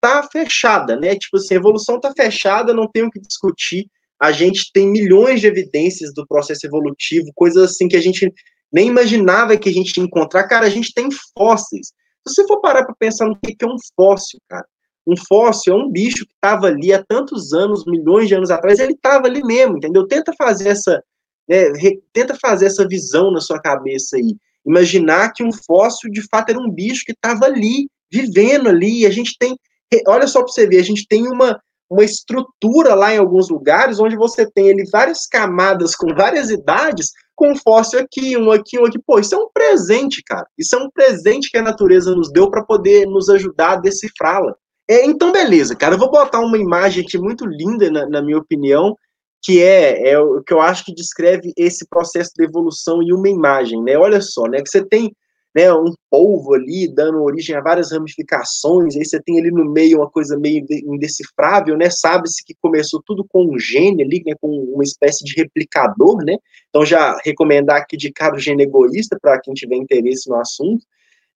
[0.00, 1.14] tá fechada, né?
[1.16, 3.86] Tipo assim, a evolução tá fechada, não tem o que discutir.
[4.18, 8.32] A gente tem milhões de evidências do processo evolutivo, coisas assim que a gente
[8.72, 10.48] nem imaginava que a gente ia encontrar.
[10.48, 11.88] Cara, a gente tem fósseis.
[12.26, 14.66] Se você for parar para pensar no que é um fóssil, cara,
[15.08, 18.78] um fóssil é um bicho que estava ali há tantos anos, milhões de anos atrás,
[18.78, 20.06] ele estava ali mesmo, entendeu?
[20.06, 21.02] Tenta fazer essa,
[21.48, 21.72] né,
[22.12, 24.36] tenta fazer essa visão na sua cabeça aí.
[24.66, 29.00] Imaginar que um fóssil de fato era um bicho que estava ali, vivendo ali.
[29.00, 29.58] E a gente tem,
[30.06, 33.98] olha só para você ver, a gente tem uma, uma estrutura lá em alguns lugares
[33.98, 38.78] onde você tem ali várias camadas com várias idades, com um fóssil aqui, um aqui,
[38.78, 38.98] um aqui.
[38.98, 40.46] Pô, isso é um presente, cara.
[40.58, 44.54] Isso é um presente que a natureza nos deu para poder nos ajudar a decifrá-la.
[44.88, 45.94] É, então, beleza, cara.
[45.94, 48.96] Eu vou botar uma imagem aqui muito linda, na, na minha opinião,
[49.42, 53.28] que é, é o que eu acho que descreve esse processo de evolução em uma
[53.28, 53.96] imagem, né?
[53.98, 54.62] Olha só, né?
[54.62, 55.12] Que você tem
[55.54, 59.98] né, um polvo ali dando origem a várias ramificações, aí você tem ali no meio
[59.98, 61.90] uma coisa meio indecifrável, né?
[61.90, 66.36] Sabe-se que começou tudo com um gene ali, né, com uma espécie de replicador, né?
[66.68, 70.84] Então já recomendar aqui de cara o gene egoísta para quem tiver interesse no assunto.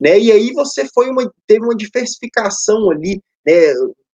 [0.02, 0.20] Né?
[0.20, 3.54] E aí você foi uma, teve uma diversificação ali, né?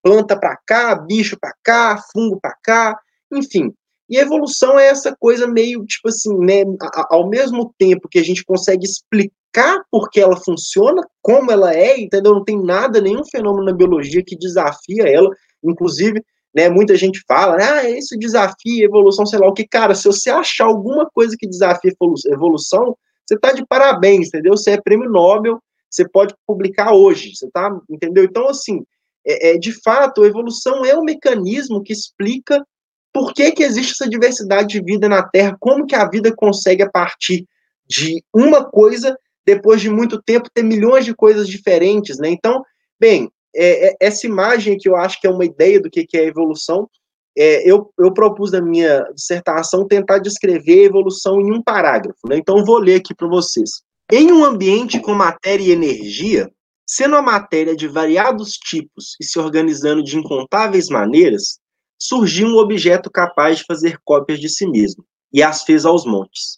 [0.04, 3.00] Planta para cá, bicho para cá, fungo para cá,
[3.32, 3.74] enfim.
[4.10, 6.64] E a evolução é essa coisa meio, tipo assim, né?
[7.10, 12.00] Ao mesmo tempo que a gente consegue explicar por que ela funciona, como ela é,
[12.00, 12.34] entendeu?
[12.34, 15.30] Não tem nada, nenhum fenômeno na biologia que desafia ela.
[15.64, 16.24] Inclusive,
[16.54, 19.68] né, muita gente fala, ah, isso desafia evolução, sei lá o que.
[19.68, 21.92] Cara, se você achar alguma coisa que desafia
[22.28, 22.96] evolução,
[23.26, 24.56] você tá de parabéns, entendeu?
[24.56, 28.24] Você é prêmio Nobel, você pode publicar hoje, você tá, entendeu?
[28.24, 28.84] Então, assim,
[29.26, 32.66] é, é de fato, a evolução é um mecanismo que explica
[33.14, 36.84] por que, que existe essa diversidade de vida na Terra, como que a vida consegue,
[36.84, 37.46] a partir
[37.88, 42.30] de uma coisa, depois de muito tempo, ter milhões de coisas diferentes, né?
[42.30, 42.64] Então,
[43.00, 46.18] bem, é, é, essa imagem que eu acho que é uma ideia do que, que
[46.18, 46.88] é evolução,
[47.36, 52.38] é, eu, eu propus na minha dissertação tentar descrever a evolução em um parágrafo, né?
[52.38, 53.82] Então, vou ler aqui para vocês.
[54.10, 56.50] Em um ambiente com matéria e energia,
[56.86, 61.60] sendo a matéria de variados tipos e se organizando de incontáveis maneiras,
[62.00, 66.58] surgiu um objeto capaz de fazer cópias de si mesmo, e as fez aos montes.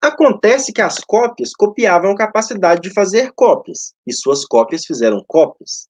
[0.00, 5.88] Acontece que as cópias copiavam a capacidade de fazer cópias, e suas cópias fizeram cópias.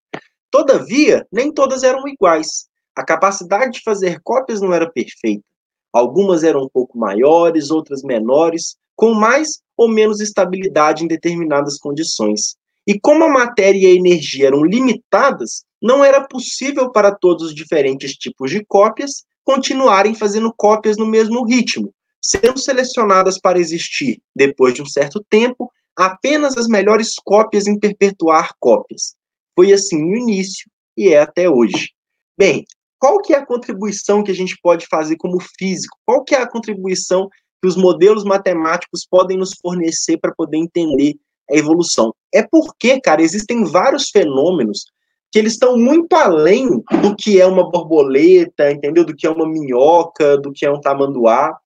[0.51, 2.69] Todavia, nem todas eram iguais.
[2.95, 5.43] A capacidade de fazer cópias não era perfeita.
[5.91, 12.57] Algumas eram um pouco maiores, outras menores, com mais ou menos estabilidade em determinadas condições.
[12.87, 17.55] E como a matéria e a energia eram limitadas, não era possível para todos os
[17.55, 24.75] diferentes tipos de cópias continuarem fazendo cópias no mesmo ritmo, sendo selecionadas para existir, depois
[24.75, 29.15] de um certo tempo, apenas as melhores cópias em perpetuar cópias.
[29.55, 31.91] Foi assim no início e é até hoje.
[32.39, 32.65] Bem,
[32.99, 35.99] qual que é a contribuição que a gente pode fazer como físico?
[36.07, 37.29] Qual que é a contribuição
[37.63, 41.15] que os modelos matemáticos podem nos fornecer para poder entender
[41.49, 42.13] a evolução?
[42.35, 44.87] É porque, cara, existem vários fenômenos
[45.31, 49.05] que eles estão muito além do que é uma borboleta, entendeu?
[49.05, 51.57] Do que é uma minhoca, do que é um tamanduá.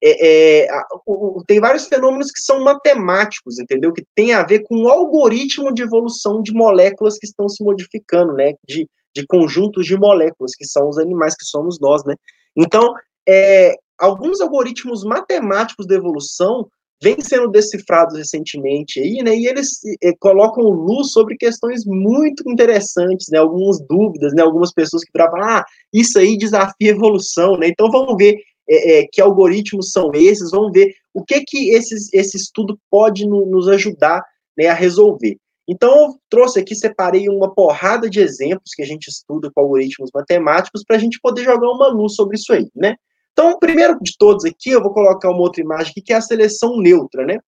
[0.00, 0.68] É, é,
[1.48, 3.92] tem vários fenômenos que são matemáticos, entendeu?
[3.92, 8.34] Que tem a ver com o algoritmo de evolução de moléculas que estão se modificando,
[8.34, 8.52] né?
[8.68, 12.14] De, de conjuntos de moléculas, que são os animais que somos nós, né?
[12.56, 12.94] Então,
[13.28, 16.68] é, alguns algoritmos matemáticos da evolução
[17.02, 19.36] vêm sendo decifrados recentemente aí, né?
[19.36, 19.68] E eles
[20.02, 23.38] eh, colocam luz sobre questões muito interessantes, né?
[23.38, 24.42] Algumas dúvidas, né?
[24.42, 27.68] Algumas pessoas que falavam, ah, isso aí desafia a evolução, né?
[27.68, 28.36] Então vamos ver
[28.68, 33.26] é, é, que algoritmos são esses, vamos ver o que que esses, esse estudo pode
[33.26, 34.22] no, nos ajudar
[34.56, 35.36] né, a resolver.
[35.66, 40.10] Então, eu trouxe aqui, separei uma porrada de exemplos que a gente estuda com algoritmos
[40.14, 42.94] matemáticos para a gente poder jogar uma luz sobre isso aí, né?
[43.38, 46.20] Então, primeiro de todos aqui, eu vou colocar uma outra imagem aqui, que é a
[46.20, 47.38] seleção neutra, né?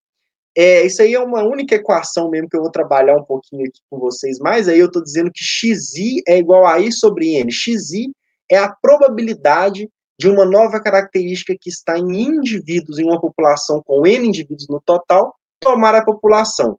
[0.57, 3.81] É, isso aí é uma única equação mesmo que eu vou trabalhar um pouquinho aqui
[3.91, 4.69] com vocês mais.
[4.69, 7.51] Aí eu estou dizendo que xi é igual a i sobre n.
[7.51, 7.75] xi
[8.49, 14.07] é a probabilidade de uma nova característica que está em indivíduos, em uma população com
[14.07, 16.79] n indivíduos no total, tomar a população.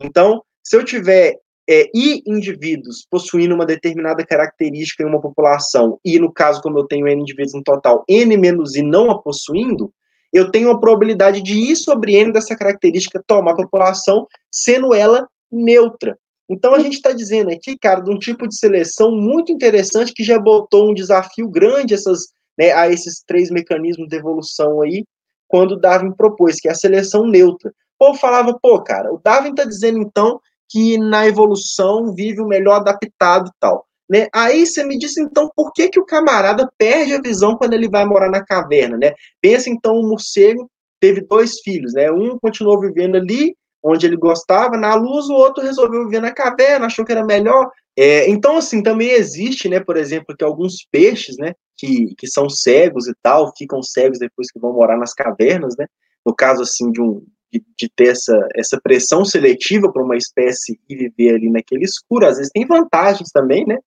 [0.00, 1.38] Então, se eu tiver
[1.68, 6.84] é, e indivíduos possuindo uma determinada característica em uma população, e no caso, como eu
[6.84, 9.92] tenho N indivíduos no total, N menos I não a possuindo,
[10.32, 15.28] eu tenho a probabilidade de I sobre N dessa característica tomar a população, sendo ela
[15.52, 16.18] neutra.
[16.48, 20.24] Então a gente está dizendo aqui, cara, de um tipo de seleção muito interessante que
[20.24, 22.28] já botou um desafio grande essas,
[22.58, 25.04] né, a esses três mecanismos de evolução aí,
[25.46, 27.70] quando Darwin propôs, que é a seleção neutra.
[28.00, 32.46] O povo falava, pô, cara, o Darwin está dizendo então que na evolução vive o
[32.46, 33.86] melhor adaptado e tal.
[34.08, 34.26] Né?
[34.32, 37.88] Aí você me disse, então, por que, que o camarada perde a visão quando ele
[37.88, 39.12] vai morar na caverna, né?
[39.40, 42.10] Pensa, então, o morcego teve dois filhos, né?
[42.10, 46.86] Um continuou vivendo ali, onde ele gostava, na luz, o outro resolveu viver na caverna,
[46.86, 47.70] achou que era melhor.
[47.96, 52.48] É, então, assim, também existe, né, por exemplo, que alguns peixes, né, que, que são
[52.48, 55.86] cegos e tal, ficam cegos depois que vão morar nas cavernas, né?
[56.24, 60.78] No caso, assim, de um, de, de ter essa, essa pressão seletiva para uma espécie
[60.88, 63.78] e viver ali naquele escuro, às vezes tem vantagens também, né?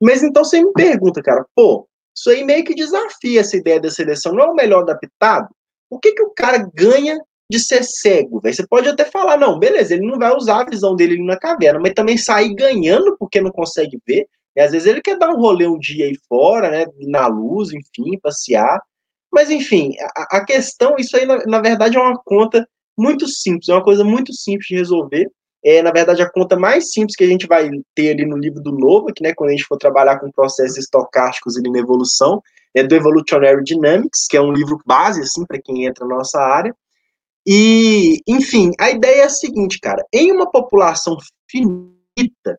[0.00, 3.90] Mas então você me pergunta, cara, pô, isso aí meio que desafia essa ideia da
[3.90, 5.48] seleção, não é o melhor adaptado?
[5.90, 7.18] O que que o cara ganha
[7.50, 8.54] de ser cego, velho?
[8.54, 11.80] Você pode até falar, não, beleza, ele não vai usar a visão dele na caverna,
[11.80, 15.40] mas também sair ganhando porque não consegue ver, e às vezes ele quer dar um
[15.40, 18.80] rolê um dia aí fora, né, na luz, enfim, passear,
[19.32, 22.68] mas enfim, a, a questão, isso aí na, na verdade é uma conta
[22.98, 25.30] muito simples, é uma coisa muito simples de resolver.
[25.64, 28.62] É, na verdade, a conta mais simples que a gente vai ter ali no livro
[28.62, 32.40] do Novak, né, quando a gente for trabalhar com processos estocásticos ali na evolução,
[32.74, 36.40] é do Evolutionary Dynamics, que é um livro base, assim, para quem entra na nossa
[36.40, 36.74] área.
[37.46, 41.16] E, enfim, a ideia é a seguinte, cara: em uma população
[41.50, 42.58] finita,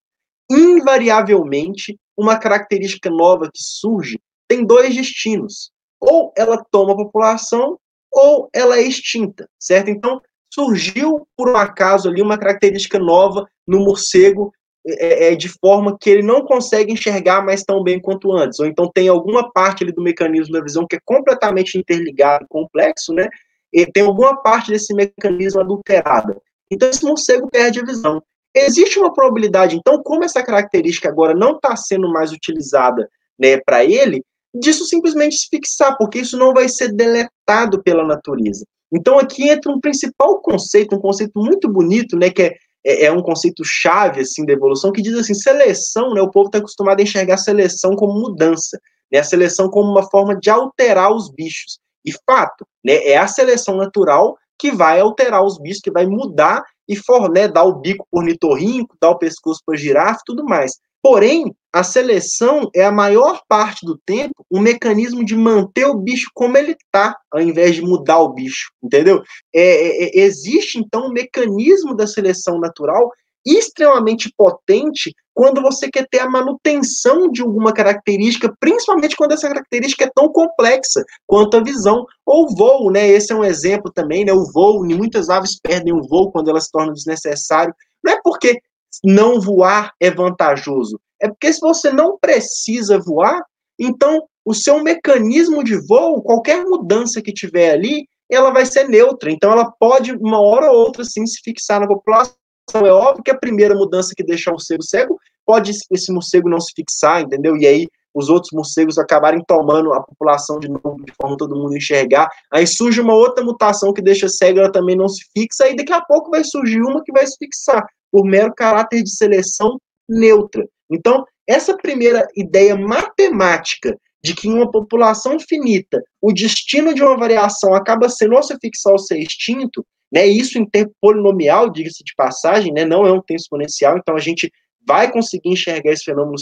[0.50, 5.72] invariavelmente, uma característica nova que surge tem dois destinos.
[6.02, 7.78] Ou ela toma a população,
[8.12, 9.90] ou ela é extinta, certo?
[9.90, 10.20] Então,
[10.54, 14.52] surgiu por um acaso ali uma característica nova no morcego
[14.88, 18.66] é, é, de forma que ele não consegue enxergar mais tão bem quanto antes, ou
[18.66, 23.28] então tem alguma parte ali do mecanismo da visão que é completamente interligado, complexo, né?
[23.72, 26.42] E tem alguma parte desse mecanismo adulterada.
[26.72, 28.24] Então esse morcego perde a visão.
[28.56, 33.08] Existe uma probabilidade, então, como essa característica agora não está sendo mais utilizada
[33.38, 34.24] né, para ele,
[34.56, 38.66] disso simplesmente se fixar, porque isso não vai ser deletado pela natureza.
[38.92, 43.12] Então aqui entra um principal conceito, um conceito muito bonito, né, que é, é, é
[43.12, 47.00] um conceito chave assim da evolução, que diz assim, seleção, né, o povo está acostumado
[47.00, 48.80] a enxergar a seleção como mudança,
[49.12, 51.80] né, a seleção como uma forma de alterar os bichos.
[52.06, 56.64] E fato, né, é a seleção natural que vai alterar os bichos, que vai mudar
[56.88, 60.74] e for, né, dar o bico por nitorrinco, dar o pescoço para girafa, tudo mais.
[61.02, 66.30] Porém, a seleção é a maior parte do tempo um mecanismo de manter o bicho
[66.34, 69.22] como ele está, ao invés de mudar o bicho, entendeu?
[69.54, 73.12] É, é, é, existe, então, um mecanismo da seleção natural
[73.46, 80.04] extremamente potente quando você quer ter a manutenção de alguma característica, principalmente quando essa característica
[80.04, 83.08] é tão complexa quanto a visão ou o voo, né?
[83.08, 84.34] Esse é um exemplo também, né?
[84.34, 87.74] O voo, muitas aves perdem o voo quando elas se tornam desnecessário.
[88.04, 88.60] Não é porque
[89.02, 91.00] não voar é vantajoso.
[91.22, 93.42] É porque se você não precisa voar,
[93.80, 99.32] então o seu mecanismo de voo, qualquer mudança que tiver ali, ela vai ser neutra.
[99.32, 102.36] Então ela pode, uma hora ou outra, sim, se fixar na população.
[102.74, 106.60] É óbvio que a primeira mudança que deixar o morcego cego, pode esse morcego não
[106.60, 107.58] se fixar, entendeu?
[107.58, 111.76] E aí os outros morcegos acabarem tomando a população de novo, de forma todo mundo
[111.76, 112.30] enxergar.
[112.52, 115.94] Aí surge uma outra mutação que deixa cego, ela também não se fixa, e daqui
[115.94, 120.68] a pouco vai surgir uma que vai se fixar por mero caráter de seleção neutra.
[120.90, 127.18] Então, essa primeira ideia matemática de que em uma população finita o destino de uma
[127.18, 132.04] variação acaba sendo ou se fixar ou ser extinto, né, isso em tempo polinomial, diga-se
[132.04, 134.52] de passagem, né, não é um tempo exponencial, então a gente
[134.86, 136.36] vai conseguir enxergar esse fenômeno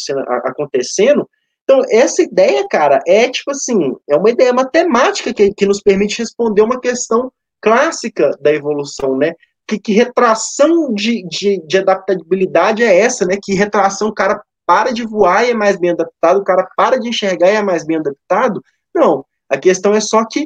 [0.46, 1.28] acontecendo.
[1.64, 6.20] Então, essa ideia, cara, é tipo assim, é uma ideia matemática que, que nos permite
[6.20, 7.30] responder uma questão
[7.62, 9.34] clássica da evolução, né?
[9.67, 13.38] Que, que retração de, de, de, adaptabilidade é essa, né?
[13.41, 16.99] Que retração o cara para de voar e é mais bem adaptado, o cara para
[16.99, 18.62] de enxergar e é mais bem adaptado.
[18.95, 20.45] Não, a questão é só que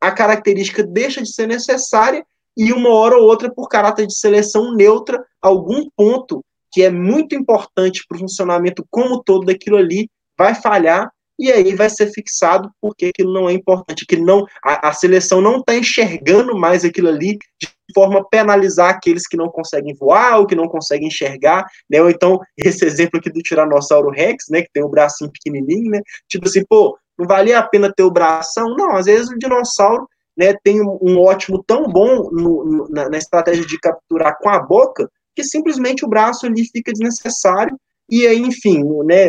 [0.00, 2.24] a característica deixa de ser necessária
[2.56, 7.34] e uma hora ou outra, por caráter de seleção neutra, algum ponto que é muito
[7.34, 12.70] importante para o funcionamento como todo daquilo ali vai falhar e aí vai ser fixado
[12.80, 17.08] porque aquilo não é importante, que não a, a seleção não está enxergando mais aquilo
[17.08, 21.66] ali de forma a penalizar aqueles que não conseguem voar ou que não conseguem enxergar,
[21.90, 22.00] né?
[22.00, 26.00] Ou então esse exemplo aqui do Tiranossauro Rex, né, que tem o bracinho pequenininho, né?
[26.28, 28.74] Tipo assim, pô, não valia a pena ter o bração?
[28.76, 33.18] Não, às vezes o dinossauro né, tem um ótimo tão bom no, no, na, na,
[33.18, 37.76] estratégia de capturar com a boca que simplesmente o braço ali fica desnecessário
[38.14, 39.28] e aí, enfim, né,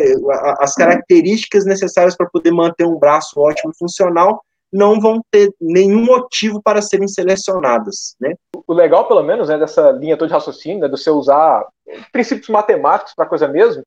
[0.60, 4.40] as características necessárias para poder manter um braço ótimo e funcional
[4.72, 8.34] não vão ter nenhum motivo para serem selecionadas, né?
[8.64, 11.66] O legal, pelo menos, né, dessa linha toda de raciocínio, né, de você usar
[12.12, 13.82] princípios matemáticos para coisa mesmo,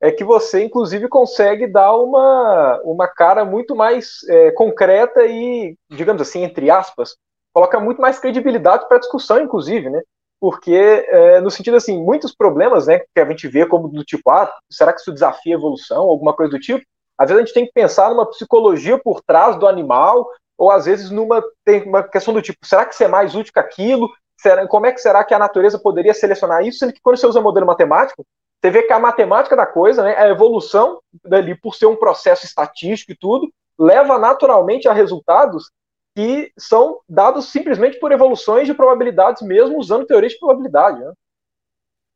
[0.00, 6.22] é que você, inclusive, consegue dar uma, uma cara muito mais é, concreta e, digamos
[6.22, 7.16] assim, entre aspas,
[7.52, 10.00] coloca muito mais credibilidade para a discussão, inclusive, né?
[10.44, 14.30] Porque é, no sentido assim, muitos problemas, né, que a gente vê como do tipo,
[14.30, 16.84] ah, será que isso desafia a evolução, alguma coisa do tipo,
[17.16, 20.28] às vezes a gente tem que pensar numa psicologia por trás do animal,
[20.58, 23.54] ou às vezes numa tem uma questão do tipo, será que isso é mais útil
[23.54, 24.06] que aquilo?
[24.38, 26.80] Será, como é que será que a natureza poderia selecionar isso?
[26.80, 28.22] Sendo que quando você usa modelo matemático,
[28.60, 32.44] você vê que a matemática da coisa, né, a evolução dali, por ser um processo
[32.44, 35.70] estatístico e tudo, leva naturalmente a resultados
[36.14, 41.00] que são dados simplesmente por evoluções de probabilidades, mesmo usando teorias de probabilidade.
[41.00, 41.12] Né?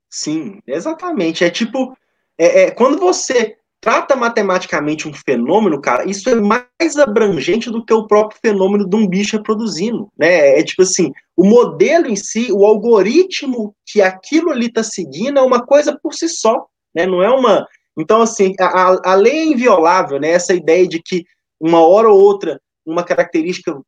[0.09, 1.45] Sim, exatamente.
[1.45, 1.97] É tipo,
[2.39, 7.93] é, é, quando você trata matematicamente um fenômeno, cara, isso é mais abrangente do que
[7.93, 10.59] o próprio fenômeno de um bicho reproduzindo, né?
[10.59, 15.43] É tipo assim, o modelo em si, o algoritmo que aquilo ali está seguindo é
[15.43, 17.07] uma coisa por si só, né?
[17.07, 17.67] Não é uma.
[17.97, 20.31] Então, assim, a, a lei é inviolável, né?
[20.31, 21.25] Essa ideia de que
[21.61, 23.79] uma hora ou outra uma característica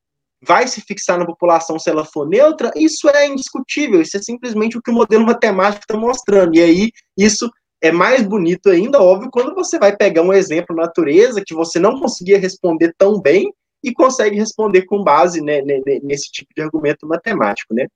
[0.43, 4.79] vai se fixar na população se ela for neutra, isso é indiscutível, isso é simplesmente
[4.79, 6.57] o que o modelo matemático está mostrando.
[6.57, 7.51] E aí, isso
[7.83, 11.99] é mais bonito ainda, óbvio, quando você vai pegar um exemplo natureza que você não
[11.99, 15.63] conseguia responder tão bem, e consegue responder com base né,
[16.03, 17.87] nesse tipo de argumento matemático, né?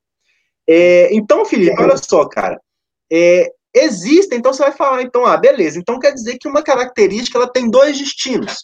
[0.67, 2.59] É, então, Felipe, olha só, cara,
[3.13, 7.37] é, existem, então você vai falar, então, ah, beleza, então quer dizer que uma característica
[7.37, 8.63] ela tem dois destinos,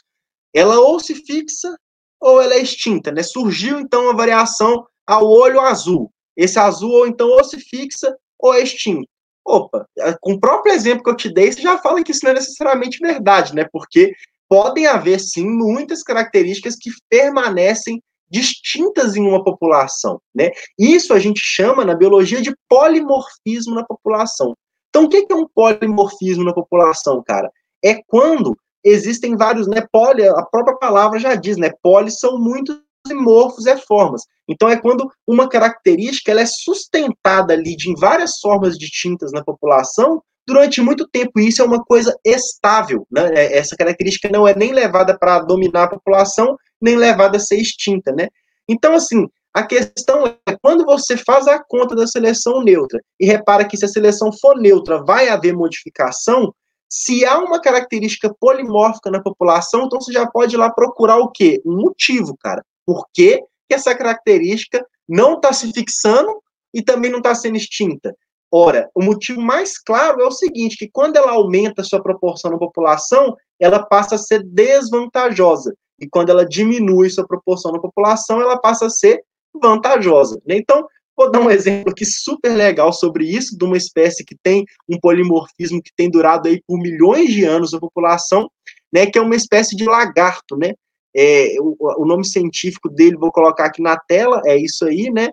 [0.55, 1.77] ela ou se fixa
[2.21, 3.23] ou ela é extinta, né?
[3.23, 8.55] Surgiu então uma variação ao olho azul, esse azul ou então ou se fixa ou
[8.55, 9.09] é extinto.
[9.45, 9.87] Opa,
[10.21, 12.35] com o próprio exemplo que eu te dei, você já fala que isso não é
[12.35, 13.67] necessariamente verdade, né?
[13.73, 14.13] Porque
[14.49, 20.51] podem haver sim muitas características que permanecem distintas em uma população, né?
[20.79, 24.55] Isso a gente chama na biologia de polimorfismo na população.
[24.89, 27.51] Então, o que é um polimorfismo na população, cara?
[27.85, 29.85] É quando existem vários, né?
[29.93, 31.71] Poli, a própria palavra já diz, né?
[31.83, 32.77] Poli são muitos
[33.09, 34.23] morfos é formas.
[34.49, 40.23] Então, é quando uma característica ela é sustentada ali de várias formas distintas na população
[40.47, 41.39] durante muito tempo.
[41.39, 43.07] E isso é uma coisa estável.
[43.11, 43.31] Né?
[43.35, 47.57] É, essa característica não é nem levada para dominar a população, nem levada a ser
[47.57, 48.13] extinta.
[48.13, 48.29] Né?
[48.69, 53.65] Então, assim, a questão é quando você faz a conta da seleção neutra e repara
[53.65, 56.53] que se a seleção for neutra vai haver modificação,
[56.91, 61.31] se há uma característica polimórfica na população, então você já pode ir lá procurar o
[61.31, 61.63] quê?
[61.65, 62.65] Um motivo, cara.
[62.85, 66.43] Por que, essa característica não está se fixando
[66.75, 68.13] e também não está sendo extinta?
[68.53, 72.51] Ora, o motivo mais claro é o seguinte, que quando ela aumenta a sua proporção
[72.51, 75.73] na população, ela passa a ser desvantajosa.
[76.01, 79.23] E quando ela diminui sua proporção na população, ela passa a ser
[79.55, 80.41] vantajosa.
[80.45, 80.57] Né?
[80.57, 80.85] Então,
[81.21, 84.99] vou dar um exemplo aqui super legal sobre isso, de uma espécie que tem um
[84.99, 88.51] polimorfismo que tem durado aí por milhões de anos na população,
[88.91, 90.73] né, que é uma espécie de lagarto, né?
[91.15, 95.29] É, o, o, nome científico dele, vou colocar aqui na tela, é isso aí, né?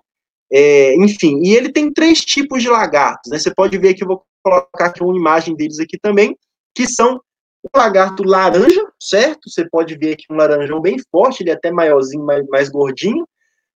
[0.52, 3.38] É, enfim, e ele tem três tipos de lagartos, né?
[3.38, 6.36] Você pode ver que eu vou colocar aqui uma imagem deles aqui também,
[6.74, 7.18] que são
[7.62, 9.48] o lagarto laranja, certo?
[9.48, 13.26] Você pode ver aqui um laranjão bem forte, ele é até maiorzinho, mais, mais gordinho.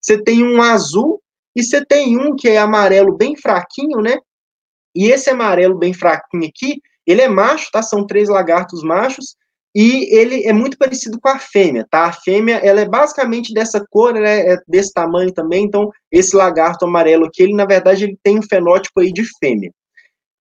[0.01, 1.22] Você tem um azul
[1.55, 4.17] e você tem um que é amarelo bem fraquinho, né?
[4.95, 7.83] E esse amarelo bem fraquinho aqui, ele é macho, tá?
[7.83, 9.37] São três lagartos machos
[9.75, 12.07] e ele é muito parecido com a fêmea, tá?
[12.07, 14.53] A fêmea, ela é basicamente dessa cor, né?
[14.53, 18.43] É desse tamanho também, então esse lagarto amarelo aqui, ele na verdade ele tem um
[18.43, 19.73] fenótipo aí de fêmea.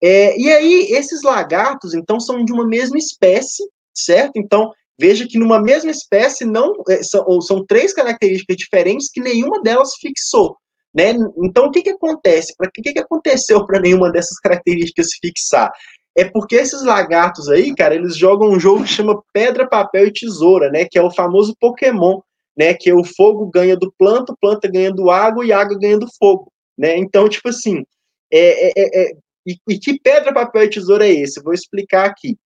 [0.03, 3.63] É, e aí, esses lagartos, então, são de uma mesma espécie,
[3.95, 4.33] certo?
[4.37, 9.61] Então, veja que numa mesma espécie não é, são, são três características diferentes que nenhuma
[9.63, 10.57] delas fixou.
[10.95, 11.15] Né?
[11.45, 12.55] Então, o que, que acontece?
[12.61, 15.71] O que, que aconteceu para nenhuma dessas características fixar?
[16.17, 20.13] é porque esses lagartos aí, cara, eles jogam um jogo que chama Pedra, Papel e
[20.13, 20.85] Tesoura, né?
[20.85, 22.21] Que é o famoso Pokémon,
[22.57, 22.75] né?
[22.75, 26.09] Que é o fogo ganha do planta, planta ganha do água e água ganha do
[26.19, 26.97] fogo, né?
[26.97, 27.85] Então, tipo assim,
[28.33, 29.13] é, é, é, é
[29.47, 31.43] e, e, que pedra, papel e tesoura é esse?
[31.43, 32.37] Vou explicar aqui.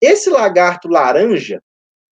[0.00, 1.62] Esse lagarto laranja,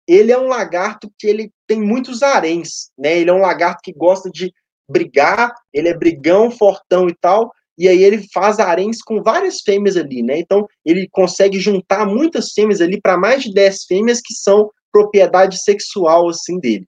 [0.06, 3.18] ele é um lagarto que ele tem muitos haréns, né?
[3.18, 4.52] Ele é um lagarto que gosta de
[4.90, 9.96] brigar, ele é brigão, fortão e tal, e aí ele faz haréns com várias fêmeas
[9.96, 10.38] ali, né?
[10.38, 15.62] Então ele consegue juntar muitas fêmeas ali para mais de 10 fêmeas que são propriedade
[15.62, 16.86] sexual assim dele.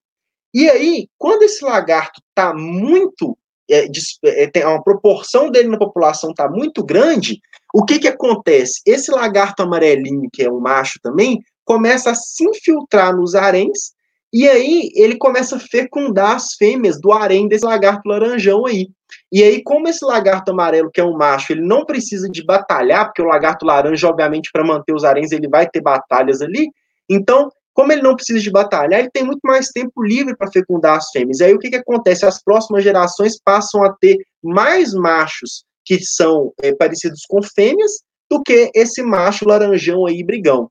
[0.55, 3.39] E aí, quando esse lagarto está muito
[3.71, 3.87] é,
[4.25, 7.41] é, tem uma proporção dele na população está muito grande,
[7.73, 8.83] o que que acontece?
[8.85, 13.93] Esse lagarto amarelinho, que é um macho também, começa a se infiltrar nos haréns,
[14.33, 18.89] e aí ele começa a fecundar as fêmeas do harém desse lagarto laranjão aí.
[19.31, 23.07] E aí, como esse lagarto amarelo, que é um macho, ele não precisa de batalhar,
[23.07, 26.71] porque o lagarto laranja, obviamente, para manter os haréns, ele vai ter batalhas ali.
[27.09, 30.97] Então, como ele não precisa de batalhar, ele tem muito mais tempo livre para fecundar
[30.97, 31.41] as fêmeas.
[31.41, 32.25] E aí, o que, que acontece?
[32.25, 37.93] As próximas gerações passam a ter mais machos que são é, parecidos com fêmeas
[38.31, 40.71] do que esse macho laranjão aí, brigão.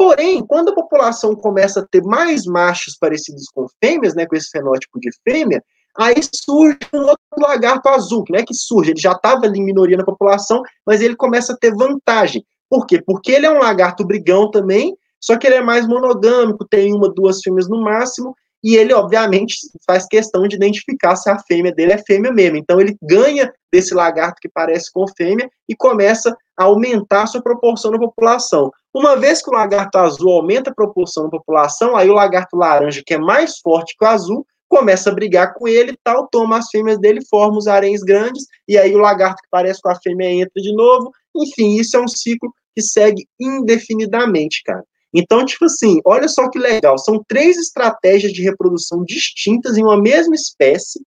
[0.00, 4.48] Porém, quando a população começa a ter mais machos parecidos com fêmeas, né, com esse
[4.48, 5.62] fenótipo de fêmea,
[5.98, 9.62] Aí surge um outro lagarto azul, que não é que surge, ele já estava em
[9.62, 12.46] minoria na população, mas ele começa a ter vantagem.
[12.70, 13.02] Por quê?
[13.04, 17.12] Porque ele é um lagarto brigão também, só que ele é mais monogâmico, tem uma,
[17.12, 19.56] duas fêmeas no máximo, e ele, obviamente,
[19.86, 22.56] faz questão de identificar se a fêmea dele é fêmea mesmo.
[22.56, 27.42] Então, ele ganha desse lagarto que parece com fêmea e começa a aumentar a sua
[27.42, 28.70] proporção na população.
[28.94, 33.02] Uma vez que o lagarto azul aumenta a proporção na população, aí o lagarto laranja,
[33.04, 36.68] que é mais forte que o azul, começa a brigar com ele tal, toma as
[36.70, 40.30] fêmeas dele, forma os haréns grandes, e aí o lagarto que parece com a fêmea
[40.30, 41.10] entra de novo.
[41.34, 44.84] Enfim, isso é um ciclo que segue indefinidamente, cara.
[45.12, 50.00] Então, tipo assim, olha só que legal, são três estratégias de reprodução distintas em uma
[50.00, 51.00] mesma espécie,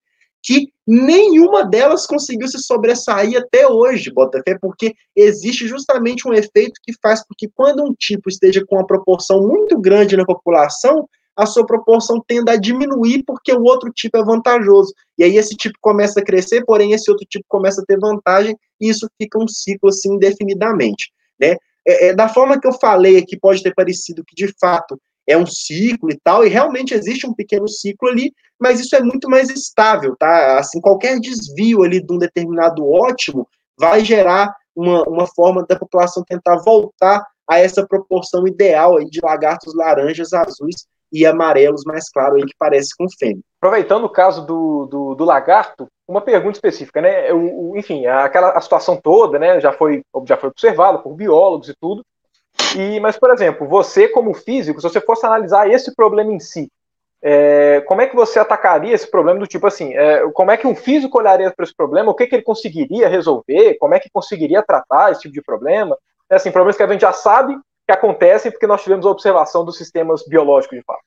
[0.44, 6.94] que nenhuma delas conseguiu se sobressair até hoje, Botafé, porque existe justamente um efeito que
[7.02, 11.46] faz com que quando um tipo esteja com uma proporção muito grande na população, a
[11.46, 14.94] sua proporção tende a diminuir porque o outro tipo é vantajoso.
[15.18, 18.56] E aí esse tipo começa a crescer, porém esse outro tipo começa a ter vantagem,
[18.80, 21.12] e isso fica um ciclo assim indefinidamente.
[21.40, 21.56] Né?
[21.86, 25.38] É, é, da forma que eu falei aqui, pode ter parecido que de fato é
[25.38, 29.30] um ciclo e tal, e realmente existe um pequeno ciclo ali, mas isso é muito
[29.30, 30.60] mais estável, tá?
[30.60, 33.48] Assim, qualquer desvio ali de um determinado ótimo
[33.80, 39.20] vai gerar uma, uma forma da população tentar voltar a essa proporção ideal aí de
[39.22, 43.44] lagartos laranjas, azuis e amarelos mais claro aí que parece com fêmea.
[43.62, 47.32] Aproveitando o caso do, do, do lagarto, uma pergunta específica, né?
[47.34, 49.60] O, o, enfim, aquela a situação toda, né?
[49.60, 52.04] Já foi já foi observada por biólogos e tudo.
[52.76, 56.70] E, mas, por exemplo, você como físico, se você fosse analisar esse problema em si,
[57.22, 59.94] é, como é que você atacaria esse problema do tipo assim?
[59.94, 62.12] É, como é que um físico olharia para esse problema?
[62.12, 63.76] O que, que ele conseguiria resolver?
[63.76, 65.98] Como é que conseguiria tratar esse tipo de problema?
[66.30, 69.64] É, assim, problemas que a gente já sabe que acontecem porque nós tivemos a observação
[69.64, 71.02] dos sistemas biológicos de fato.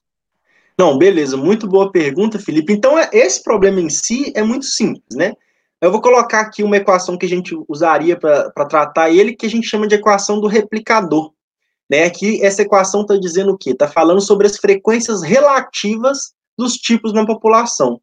[0.78, 2.72] Não, beleza, muito boa pergunta, Felipe.
[2.72, 5.32] Então, é, esse problema em si é muito simples, né?
[5.80, 9.50] Eu vou colocar aqui uma equação que a gente usaria para tratar ele, que a
[9.50, 11.32] gente chama de equação do replicador
[11.90, 12.10] né?
[12.10, 13.70] Que essa equação está dizendo o quê?
[13.70, 18.00] Está falando sobre as frequências relativas dos tipos na população.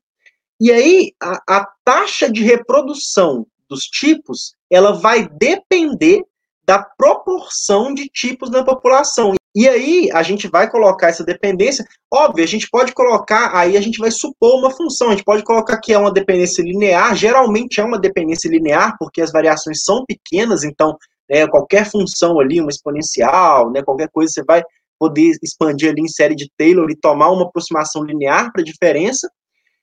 [0.60, 6.24] E aí, a, a taxa de reprodução dos tipos, ela vai depender
[6.66, 9.34] da proporção de tipos na população.
[9.56, 11.86] E aí, a gente vai colocar essa dependência.
[12.12, 15.10] Óbvio, a gente pode colocar, aí a gente vai supor uma função.
[15.10, 17.16] A gente pode colocar que é uma dependência linear.
[17.16, 20.98] Geralmente é uma dependência linear, porque as variações são pequenas, então
[21.30, 24.64] né, qualquer função ali, uma exponencial, né, qualquer coisa, você vai
[25.00, 29.30] poder expandir ali em série de Taylor e tomar uma aproximação linear para a diferença,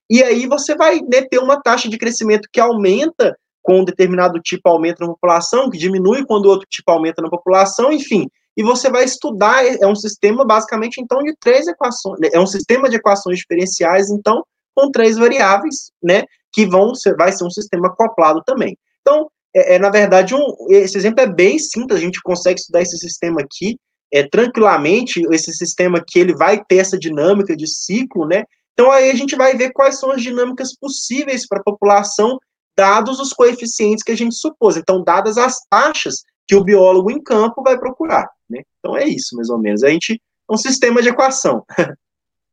[0.09, 4.41] e aí você vai né, ter uma taxa de crescimento que aumenta com um determinado
[4.41, 8.91] tipo aumenta na população, que diminui quando outro tipo aumenta na população, enfim, e você
[8.91, 12.97] vai estudar, é um sistema basicamente, então, de três equações, né, é um sistema de
[12.97, 14.45] equações diferenciais, então,
[14.75, 18.77] com três variáveis, né, que vão ser, vai ser um sistema acoplado também.
[19.01, 22.83] Então, é, é, na verdade, um, esse exemplo é bem simples, a gente consegue estudar
[22.83, 23.77] esse sistema aqui
[24.13, 28.45] é, tranquilamente, esse sistema que ele vai ter essa dinâmica de ciclo, né?
[28.73, 32.39] Então aí a gente vai ver quais são as dinâmicas possíveis para a população,
[32.77, 34.77] dados os coeficientes que a gente supôs.
[34.77, 38.63] Então, dadas as taxas que o biólogo em campo vai procurar, né?
[38.79, 39.83] Então é isso, mais ou menos.
[39.83, 41.65] A gente é um sistema de equação.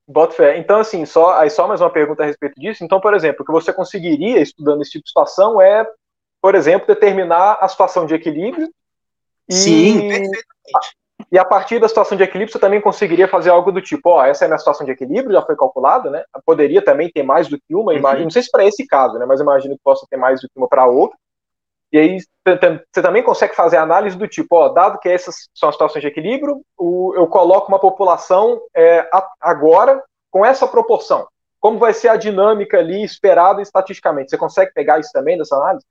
[0.09, 0.57] Bota fé.
[0.57, 2.83] Então, assim, só, aí só mais uma pergunta a respeito disso.
[2.83, 5.85] Então, por exemplo, o que você conseguiria estudando esse tipo de situação é
[6.41, 8.69] por exemplo, determinar a situação de equilíbrio.
[9.49, 10.97] E, Sim, perfeitamente.
[11.31, 14.23] E a partir da situação de equilíbrio, você também conseguiria fazer algo do tipo, ó,
[14.23, 16.23] essa é a minha situação de equilíbrio, já foi calculada, né?
[16.45, 17.97] Poderia também ter mais do que uma, uhum.
[17.97, 19.25] imagino, não sei se para esse caso, né?
[19.25, 21.17] Mas imagino que possa ter mais do que uma para outra.
[21.91, 25.69] E aí você também consegue fazer a análise do tipo, ó, dado que essas são
[25.69, 29.09] as situações de equilíbrio, o, eu coloco uma população é,
[29.41, 31.27] agora com essa proporção.
[31.59, 34.29] Como vai ser a dinâmica ali esperada estatisticamente?
[34.29, 35.85] Você consegue pegar isso também dessa análise?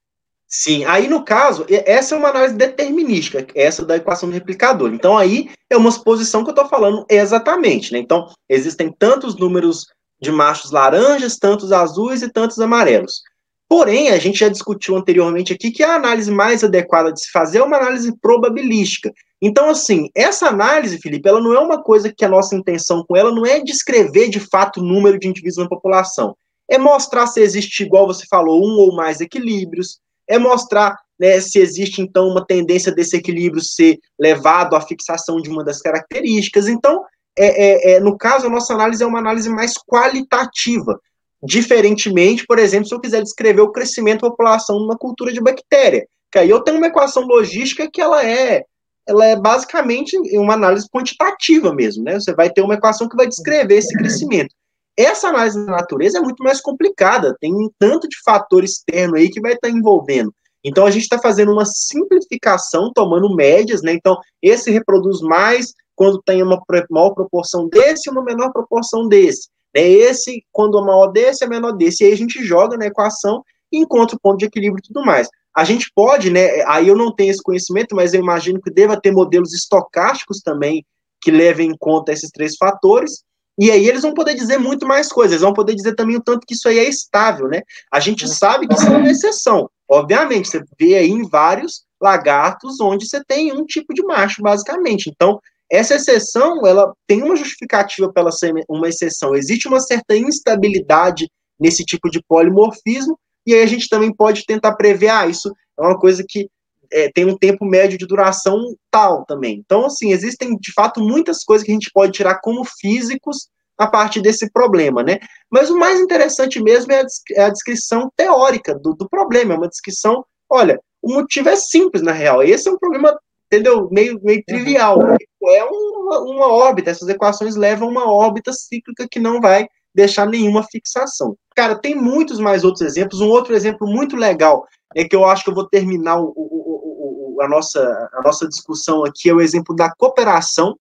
[0.49, 4.93] Sim, aí no caso, essa é uma análise determinística, essa da equação do replicador.
[4.93, 7.99] Então aí é uma suposição que eu estou falando exatamente, né?
[7.99, 9.87] Então, existem tantos números
[10.21, 13.23] de machos laranjas, tantos azuis e tantos amarelos.
[13.69, 17.59] Porém, a gente já discutiu anteriormente aqui que a análise mais adequada de se fazer
[17.59, 19.13] é uma análise probabilística.
[19.43, 23.17] Então, assim, essa análise, Felipe, ela não é uma coisa que a nossa intenção com
[23.17, 26.37] ela não é descrever de fato o número de indivíduos na população.
[26.71, 29.99] É mostrar se existe, igual você falou, um ou mais equilíbrios,
[30.29, 35.49] é mostrar né, se existe, então, uma tendência desse equilíbrio ser levado à fixação de
[35.49, 36.69] uma das características.
[36.69, 37.05] Então,
[37.39, 40.99] é, é, é, no caso, a nossa análise é uma análise mais qualitativa.
[41.43, 46.07] Diferentemente, por exemplo, se eu quiser descrever o crescimento da população numa cultura de bactéria,
[46.33, 48.65] que aí eu tenho uma equação logística que ela é,
[49.07, 52.15] ela é basicamente uma análise quantitativa mesmo, né?
[52.15, 54.53] Você vai ter uma equação que vai descrever esse crescimento.
[54.97, 59.29] Essa análise da natureza é muito mais complicada, tem um tanto de fator externo aí
[59.29, 60.33] que vai estar tá envolvendo.
[60.65, 63.93] Então a gente está fazendo uma simplificação, tomando médias, né?
[63.93, 69.49] Então, esse reproduz mais quando tem uma maior proporção desse e uma menor proporção desse.
[69.75, 72.03] É esse, quando é maior desse, é menor desse.
[72.03, 75.05] E aí a gente joga na equação e encontra o ponto de equilíbrio e tudo
[75.05, 75.29] mais.
[75.55, 76.63] A gente pode, né?
[76.67, 80.85] Aí eu não tenho esse conhecimento, mas eu imagino que deva ter modelos estocásticos também
[81.21, 83.23] que levem em conta esses três fatores.
[83.59, 86.23] E aí eles vão poder dizer muito mais coisas, eles vão poder dizer também o
[86.23, 87.63] tanto que isso aí é estável, né?
[87.91, 88.31] A gente uhum.
[88.31, 89.71] sabe que isso é uma exceção.
[89.89, 95.09] Obviamente, você vê aí em vários lagartos onde você tem um tipo de macho, basicamente.
[95.09, 95.41] Então,
[95.71, 99.35] essa exceção, ela tem uma justificativa pela ser uma exceção.
[99.35, 101.29] Existe uma certa instabilidade
[101.59, 105.83] nesse tipo de polimorfismo, e aí a gente também pode tentar prever, ah, isso é
[105.83, 106.49] uma coisa que
[106.93, 109.63] é, tem um tempo médio de duração tal também.
[109.65, 113.87] Então, assim, existem de fato muitas coisas que a gente pode tirar como físicos a
[113.87, 115.19] partir desse problema, né?
[115.51, 119.57] Mas o mais interessante mesmo é a, é a descrição teórica do, do problema, é
[119.57, 123.17] uma descrição, olha, o motivo é simples, na real, esse é um problema,
[123.47, 125.17] entendeu, meio, meio trivial, uhum.
[125.49, 130.63] é uma, uma órbita, essas equações levam uma órbita cíclica que não vai deixar nenhuma
[130.63, 131.35] fixação.
[131.57, 135.43] Cara, tem muitos mais outros exemplos, um outro exemplo muito legal, é que eu acho
[135.43, 137.81] que eu vou terminar o, o, o, a, nossa,
[138.13, 140.77] a nossa discussão aqui, é o exemplo da cooperação,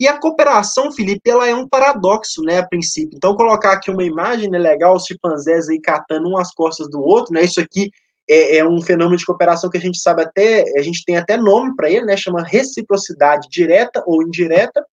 [0.00, 3.16] e a cooperação, Felipe, ela é um paradoxo, né, a princípio.
[3.16, 7.00] Então, colocar aqui uma imagem, né, legal, os chimpanzés aí catando um às costas do
[7.00, 7.90] outro, né, isso aqui
[8.28, 11.36] é, é um fenômeno de cooperação que a gente sabe até, a gente tem até
[11.36, 14.84] nome para ele, né, chama reciprocidade direta ou indireta.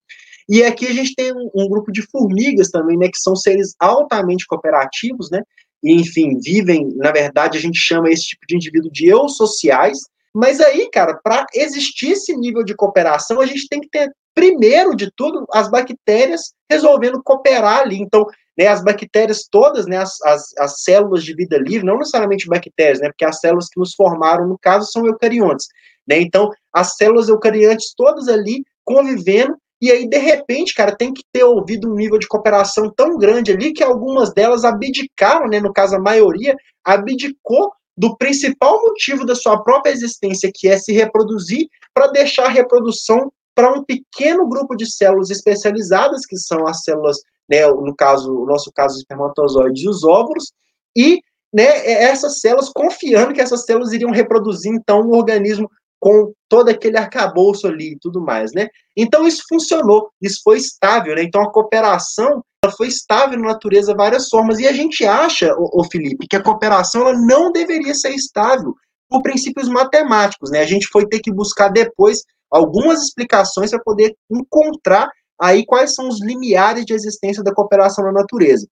[0.50, 3.76] E aqui a gente tem um, um, grupo de formigas também, né, que são seres
[3.80, 5.44] altamente cooperativos, né,
[5.84, 10.00] e, enfim, vivem, na verdade, a gente chama esse tipo de indivíduo de eusociais,
[10.34, 14.96] mas aí, cara, para existir esse nível de cooperação, a gente tem que ter primeiro
[14.96, 17.98] de tudo, as bactérias resolvendo cooperar ali.
[17.98, 18.26] Então,
[18.58, 23.00] né, as bactérias todas, né, as, as, as, células de vida livre, não necessariamente bactérias,
[23.00, 25.68] né, porque as células que nos formaram, no caso, são eucariontes.
[26.08, 31.24] Né, então, as células eucariontes todas ali convivendo, e aí, de repente, cara, tem que
[31.34, 35.74] ter ouvido um nível de cooperação tão grande ali que algumas delas abdicaram, né, no
[35.74, 41.68] caso, a maioria, abdicou do principal motivo da sua própria existência, que é se reproduzir,
[41.94, 47.18] para deixar a reprodução para um pequeno grupo de células especializadas, que são as células,
[47.50, 50.52] né, no caso, o nosso caso, os espermatozoides e os óvulos,
[50.96, 51.20] e
[51.52, 55.70] né, essas células, confiando que essas células iriam reproduzir, então, um organismo
[56.02, 58.68] com todo aquele arcabouço ali e tudo mais, né?
[58.98, 61.24] Então, isso funcionou, isso foi estável, né?
[61.24, 65.84] Então, a cooperação ela foi estável na natureza várias formas, e a gente acha, o
[65.92, 68.76] Felipe, que a cooperação ela não deveria ser estável
[69.10, 70.60] por princípios matemáticos, né?
[70.60, 76.08] A gente foi ter que buscar depois algumas explicações para poder encontrar aí quais são
[76.08, 78.68] os limiares de existência da cooperação na natureza.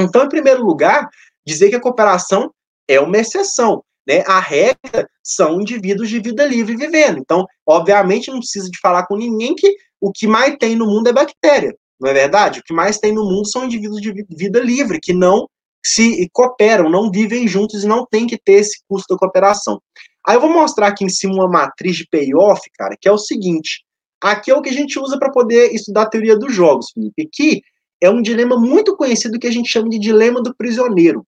[0.00, 1.08] Então, em primeiro lugar,
[1.46, 2.52] dizer que a cooperação
[2.88, 3.82] é uma exceção.
[4.06, 4.22] Né?
[4.26, 7.18] A regra são indivíduos de vida livre vivendo.
[7.18, 11.08] Então, obviamente, não precisa de falar com ninguém que o que mais tem no mundo
[11.08, 12.60] é bactéria, não é verdade?
[12.60, 15.48] O que mais tem no mundo são indivíduos de vida livre, que não
[15.84, 19.80] se cooperam, não vivem juntos e não tem que ter esse custo da cooperação.
[20.26, 23.18] Aí eu vou mostrar aqui em cima uma matriz de payoff, cara, que é o
[23.18, 23.84] seguinte.
[24.22, 27.28] Aqui é o que a gente usa para poder estudar a teoria dos jogos, Felipe.
[27.28, 27.62] Aqui
[28.00, 31.26] é um dilema muito conhecido que a gente chama de dilema do prisioneiro,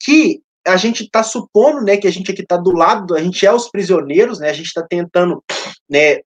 [0.00, 3.46] que a gente está supondo, né, que a gente aqui está do lado, a gente
[3.46, 5.42] é os prisioneiros, né, a gente está tentando,
[5.88, 6.20] né,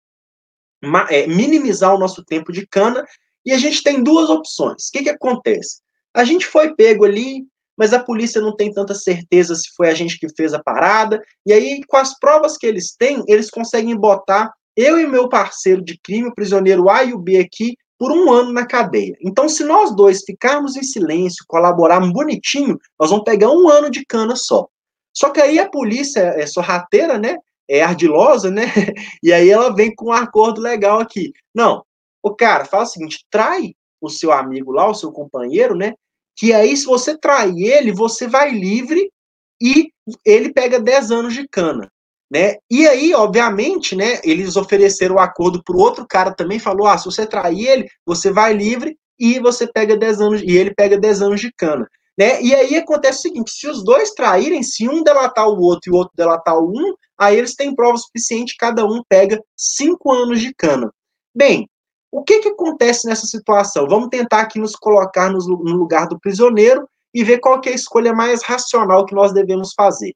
[1.10, 3.04] é, minimizar o nosso tempo de cana,
[3.44, 4.88] e a gente tem duas opções.
[4.88, 5.80] O que que acontece?
[6.14, 7.44] A gente foi pego ali,
[7.76, 11.22] mas a polícia não tem tanta certeza se foi a gente que fez a parada.
[11.46, 15.82] E aí, com as provas que eles têm, eles conseguem botar eu e meu parceiro
[15.82, 19.14] de crime, o prisioneiro A e o B aqui, por um ano na cadeia.
[19.20, 24.06] Então, se nós dois ficarmos em silêncio, colaborarmos bonitinho, nós vamos pegar um ano de
[24.06, 24.66] cana só.
[25.14, 27.36] Só que aí a polícia é sorrateira, né?
[27.68, 28.64] É ardilosa, né?
[29.22, 31.30] E aí ela vem com um acordo legal aqui.
[31.54, 31.84] Não,
[32.22, 35.92] o cara fala o seguinte: trai o seu amigo lá, o seu companheiro, né?
[36.40, 39.12] que aí, se você trair ele, você vai livre
[39.60, 39.92] e
[40.24, 41.92] ele pega 10 anos de cana.
[42.30, 42.56] Né?
[42.70, 46.86] E aí, obviamente, né, eles ofereceram o um acordo para o outro cara também, falou:
[46.86, 50.72] ah, se você trair ele, você vai livre e você pega 10 anos, e ele
[50.72, 51.88] pega 10 anos de cana.
[52.16, 52.40] Né?
[52.40, 55.92] E aí acontece o seguinte: se os dois traírem, se um delatar o outro e
[55.92, 60.40] o outro delatar o um, aí eles têm prova suficiente, cada um pega 5 anos
[60.40, 60.92] de cana.
[61.34, 61.68] Bem,
[62.12, 63.88] o que, que acontece nessa situação?
[63.88, 67.74] Vamos tentar aqui nos colocar no, no lugar do prisioneiro e ver qual é a
[67.74, 70.12] escolha mais racional que nós devemos fazer.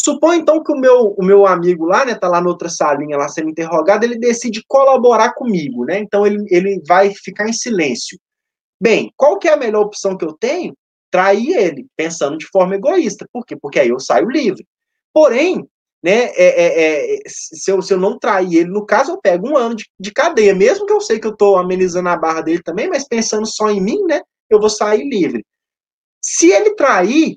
[0.00, 3.16] Supõe então que o meu, o meu amigo lá, né, tá lá na outra salinha
[3.16, 5.98] lá sendo interrogado, ele decide colaborar comigo, né?
[5.98, 8.16] Então ele, ele vai ficar em silêncio.
[8.80, 10.72] Bem, qual que é a melhor opção que eu tenho?
[11.10, 13.26] Trair ele, pensando de forma egoísta.
[13.32, 13.56] Por quê?
[13.56, 14.64] Porque aí eu saio livre.
[15.12, 15.66] Porém,
[16.00, 16.26] né?
[16.36, 19.56] É, é, é, se, eu, se eu não trair ele, no caso, eu pego um
[19.56, 22.62] ano de, de cadeia, mesmo que eu sei que eu estou amenizando a barra dele
[22.62, 24.20] também, mas pensando só em mim, né?
[24.48, 25.44] Eu vou sair livre.
[26.22, 27.36] Se ele trair,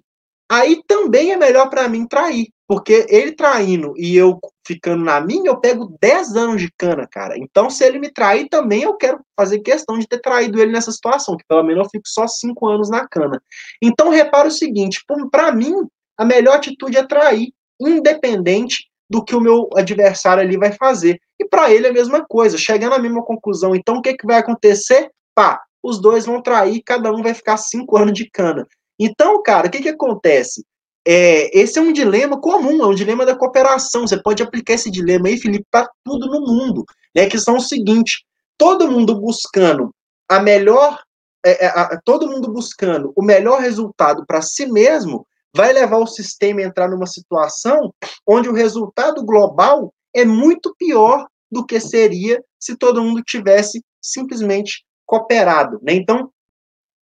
[0.51, 4.37] aí também é melhor para mim trair, porque ele traindo e eu
[4.67, 7.37] ficando na minha, eu pego 10 anos de cana, cara.
[7.37, 10.91] Então, se ele me trair também, eu quero fazer questão de ter traído ele nessa
[10.91, 13.41] situação, que pelo menos eu fico só 5 anos na cana.
[13.81, 15.73] Então, repara o seguinte: para mim,
[16.17, 21.19] a melhor atitude é trair independente do que o meu adversário ali vai fazer.
[21.39, 23.75] E para ele é a mesma coisa, chegando à mesma conclusão.
[23.75, 25.09] Então o que, que vai acontecer?
[25.33, 28.67] Pá, os dois vão trair, cada um vai ficar cinco anos de cana.
[29.03, 30.65] Então, cara, o que, que acontece?
[31.05, 34.07] É, esse é um dilema comum, é um dilema da cooperação.
[34.07, 36.85] Você pode aplicar esse dilema aí, Felipe, para tudo no mundo.
[37.15, 38.23] Né, que são o seguinte:
[38.57, 39.93] todo mundo buscando
[40.29, 40.99] a melhor
[41.43, 45.25] é, é, todo mundo buscando o melhor resultado para si mesmo,
[45.55, 47.93] vai levar o sistema a entrar numa situação
[48.27, 54.85] onde o resultado global é muito pior do que seria se todo mundo tivesse simplesmente
[55.05, 55.79] cooperado.
[55.81, 55.93] Né?
[55.93, 56.31] Então,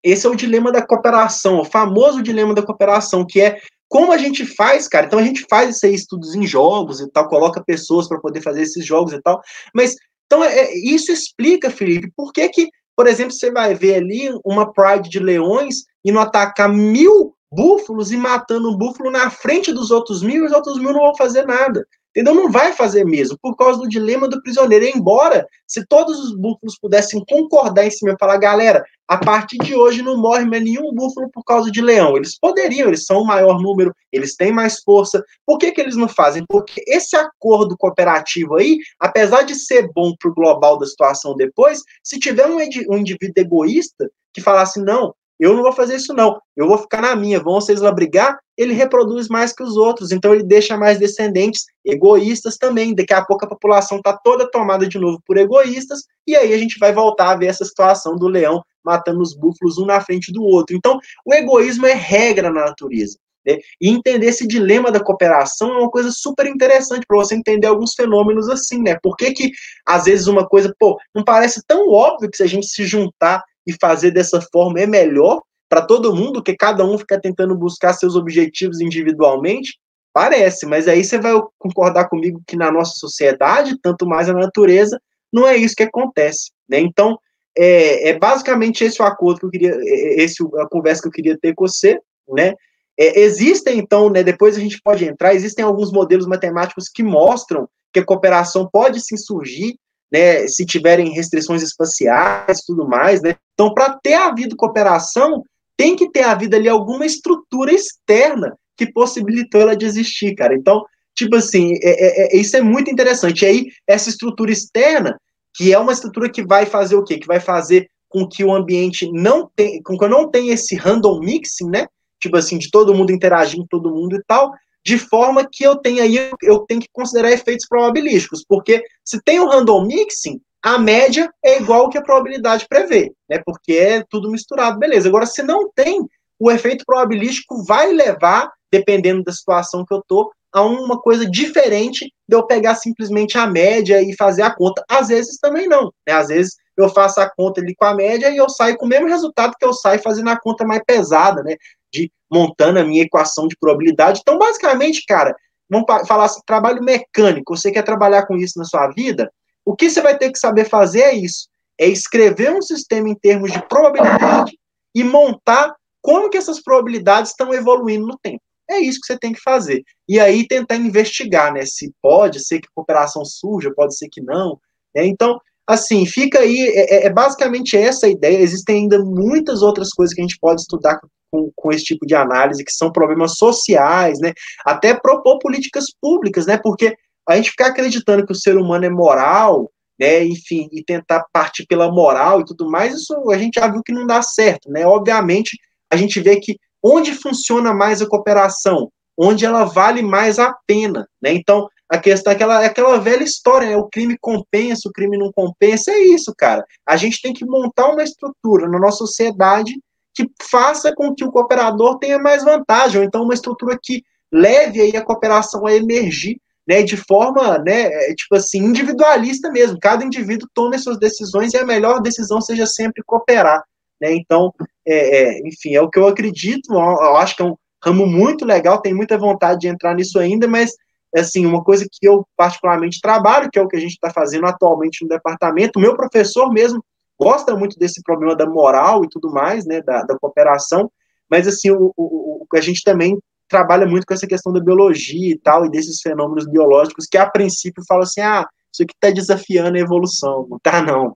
[0.03, 4.17] esse é o dilema da cooperação, o famoso dilema da cooperação, que é como a
[4.17, 5.05] gente faz, cara.
[5.05, 8.63] Então a gente faz esses estudos em jogos e tal, coloca pessoas para poder fazer
[8.63, 9.39] esses jogos e tal.
[9.73, 9.95] Mas
[10.25, 14.29] então é, é, isso explica, Felipe, por que que, por exemplo, você vai ver ali
[14.43, 19.71] uma Pride de leões e não atacar mil búfalos e matando um búfalo na frente
[19.71, 21.85] dos outros mil, e os outros mil não vão fazer nada.
[22.16, 22.36] Entendeu?
[22.36, 24.86] Não vai fazer mesmo, por causa do dilema do prisioneiro.
[24.86, 29.76] Embora, se todos os búfalos pudessem concordar em cima e falar, galera, a partir de
[29.76, 32.16] hoje não morre mais nenhum búfalo por causa de leão.
[32.16, 35.24] Eles poderiam, eles são o maior número, eles têm mais força.
[35.43, 36.45] Por que, que eles não fazem?
[36.47, 41.82] Porque esse acordo cooperativo aí, apesar de ser bom para o global da situação depois,
[42.03, 46.39] se tiver um, um indivíduo egoísta que falasse, não, eu não vou fazer isso, não.
[46.55, 47.39] Eu vou ficar na minha.
[47.39, 48.39] Vão vocês lá brigar?
[48.57, 50.11] Ele reproduz mais que os outros.
[50.11, 52.95] Então, ele deixa mais descendentes egoístas também.
[52.95, 56.03] Daqui a pouco a população está toda tomada de novo por egoístas.
[56.25, 59.77] E aí a gente vai voltar a ver essa situação do leão matando os búfalos
[59.77, 60.75] um na frente do outro.
[60.75, 63.17] Então, o egoísmo é regra na natureza.
[63.45, 63.57] Né?
[63.79, 67.93] E entender esse dilema da cooperação é uma coisa super interessante para você entender alguns
[67.93, 68.97] fenômenos assim, né?
[69.01, 69.51] Por que, que
[69.85, 73.43] às vezes uma coisa, pô, não parece tão óbvio que se a gente se juntar
[73.66, 77.93] e fazer dessa forma é melhor para todo mundo, que cada um fica tentando buscar
[77.93, 79.80] seus objetivos individualmente?
[80.14, 84.99] Parece, mas aí você vai concordar comigo que na nossa sociedade, tanto mais na natureza,
[85.32, 86.80] não é isso que acontece, né?
[86.80, 87.18] Então,
[87.57, 91.07] é, é basicamente esse o acordo que eu queria, é, é, esse a conversa que
[91.07, 91.99] eu queria ter com você,
[92.30, 92.53] né?
[92.95, 97.68] É, existem, então, né, depois a gente pode entrar, existem alguns modelos matemáticos que mostram
[97.91, 99.76] que a cooperação pode sim surgir
[100.11, 103.36] né, se tiverem restrições espaciais tudo mais, né?
[103.53, 105.43] Então, para ter havido cooperação,
[105.77, 110.55] tem que ter havido ali alguma estrutura externa que possibilitou ela de existir, cara.
[110.55, 110.83] Então,
[111.15, 113.43] tipo assim, é, é, é, isso é muito interessante.
[113.43, 115.17] E aí, essa estrutura externa,
[115.55, 117.17] que é uma estrutura que vai fazer o quê?
[117.17, 120.75] Que vai fazer com que o ambiente não tenha, com que eu não tenha esse
[120.75, 121.87] random mixing, né?
[122.21, 124.51] Tipo assim, de todo mundo interagindo todo mundo e tal,
[124.85, 129.39] de forma que eu tenha aí, eu tenho que considerar efeitos probabilísticos, porque se tem
[129.39, 133.41] o um random mixing, a média é igual que a probabilidade prevê, né?
[133.45, 135.09] Porque é tudo misturado, beleza.
[135.09, 136.07] Agora, se não tem,
[136.39, 142.11] o efeito probabilístico vai levar, dependendo da situação que eu tô, a uma coisa diferente
[142.28, 144.84] de eu pegar simplesmente a média e fazer a conta.
[144.88, 146.14] Às vezes também não, né?
[146.14, 148.89] Às vezes eu faço a conta ali com a média e eu saio com o
[148.89, 151.55] mesmo resultado que eu saio fazendo a conta mais pesada, né?
[151.93, 154.20] de montando a minha equação de probabilidade.
[154.22, 155.36] Então, basicamente, cara,
[155.70, 159.32] vamos falar assim, trabalho mecânico, você quer trabalhar com isso na sua vida,
[159.66, 161.47] o que você vai ter que saber fazer é isso,
[161.80, 164.57] é escrever um sistema em termos de probabilidade
[164.93, 168.41] e montar como que essas probabilidades estão evoluindo no tempo.
[168.70, 169.84] É isso que você tem que fazer.
[170.07, 171.66] E aí tentar investigar, né?
[171.66, 174.59] Se pode ser que a cooperação surja, pode ser que não.
[174.95, 175.05] Né?
[175.05, 178.39] Então, assim, fica aí, é, é, basicamente essa a ideia.
[178.39, 180.99] Existem ainda muitas outras coisas que a gente pode estudar
[181.32, 184.34] com, com esse tipo de análise, que são problemas sociais, né?
[184.66, 186.57] Até propor políticas públicas, né?
[186.57, 186.95] Porque
[187.28, 190.24] a gente ficar acreditando que o ser humano é moral, né?
[190.24, 193.93] Enfim, e tentar partir pela moral e tudo mais, isso a gente já viu que
[193.93, 194.86] não dá certo, né?
[194.86, 195.57] Obviamente,
[195.89, 201.07] a gente vê que onde funciona mais a cooperação, onde ela vale mais a pena,
[201.21, 201.34] né?
[201.34, 203.78] Então, a questão aquela, aquela velha história, né?
[203.78, 206.65] O crime compensa, o crime não compensa, é isso, cara.
[206.86, 209.74] A gente tem que montar uma estrutura na nossa sociedade
[210.15, 214.82] que faça com que o cooperador tenha mais vantagem, ou então uma estrutura que leve
[214.82, 216.38] aí a cooperação a emergir,
[216.68, 219.80] né, de forma, né, é, tipo assim, individualista mesmo.
[219.80, 223.61] Cada indivíduo tome suas decisões e a melhor decisão seja sempre cooperar,
[224.01, 224.14] né?
[224.14, 224.53] Então,
[224.88, 226.74] é, é, enfim, é o que eu acredito.
[226.74, 228.82] Eu acho que é um ramo muito legal.
[228.82, 230.72] Tenho muita vontade de entrar nisso ainda, mas
[231.16, 234.47] assim, uma coisa que eu particularmente trabalho, que é o que a gente está fazendo
[234.47, 235.78] atualmente no departamento.
[235.78, 236.84] O meu professor mesmo
[237.20, 240.91] gosta muito desse problema da moral e tudo mais, né, da, da cooperação,
[241.30, 243.18] mas assim, o, o, o, a gente também
[243.53, 247.29] trabalha muito com essa questão da biologia e tal, e desses fenômenos biológicos, que a
[247.29, 251.13] princípio fala assim, ah, isso aqui está desafiando a evolução, não tá não,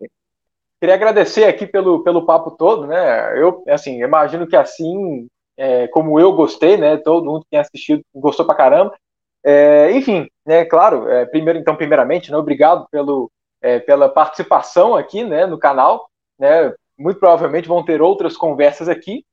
[0.79, 5.27] Queria agradecer aqui pelo, pelo papo todo, né, eu, assim, imagino que assim,
[5.57, 8.95] é, como eu gostei, né, todo mundo que tem assistido gostou pra caramba,
[9.43, 13.31] é, enfim, né, claro, é, primeiro, então, primeiramente, né, obrigado pelo,
[13.61, 16.07] é, pela participação aqui né, no canal.
[16.37, 19.23] Né, muito provavelmente vão ter outras conversas aqui.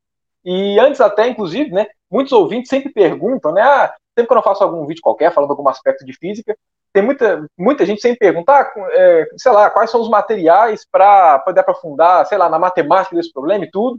[0.45, 4.63] E antes até, inclusive, né, muitos ouvintes sempre perguntam, né, ah, sempre que eu faço
[4.63, 6.57] algum vídeo qualquer falando algum aspecto de física,
[6.93, 11.41] tem muita, muita gente sempre pergunta, ah, é, sei lá, quais são os materiais para
[11.41, 13.99] poder aprofundar, sei lá, na matemática desse problema e tudo.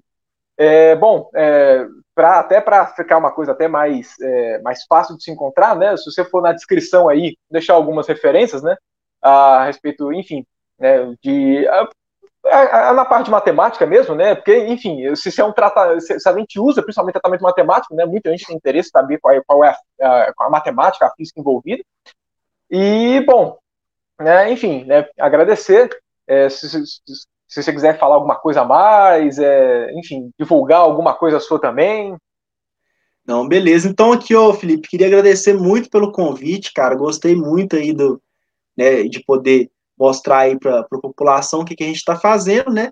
[0.57, 1.85] É, bom, é,
[2.15, 5.97] pra, até para ficar uma coisa até mais, é, mais fácil de se encontrar, né?
[5.97, 8.77] Se você for na descrição aí, deixar algumas referências, né?
[9.21, 10.45] A respeito, enfim,
[10.79, 11.67] né, de
[12.93, 14.35] na parte de matemática mesmo, né?
[14.35, 17.95] Porque, enfim, se, se é um trata, se, se, a gente usa principalmente tratamento matemático,
[17.95, 18.05] né?
[18.05, 21.39] Muita gente tem interesse em saber qual é, qual é a, a, matemática, a física
[21.39, 21.83] envolvida.
[22.69, 23.57] E, bom,
[24.19, 25.89] né, enfim, né, agradecer.
[26.27, 26.83] É, se, se,
[27.47, 32.15] você quiser falar alguma coisa a mais, é, enfim, divulgar alguma coisa sua também.
[33.25, 33.87] Não, beleza.
[33.87, 36.95] Então aqui, ó, Felipe, queria agradecer muito pelo convite, cara.
[36.95, 38.21] Gostei muito aí do,
[38.77, 42.71] né, de poder mostrar aí para a população o que, que a gente está fazendo,
[42.71, 42.91] né?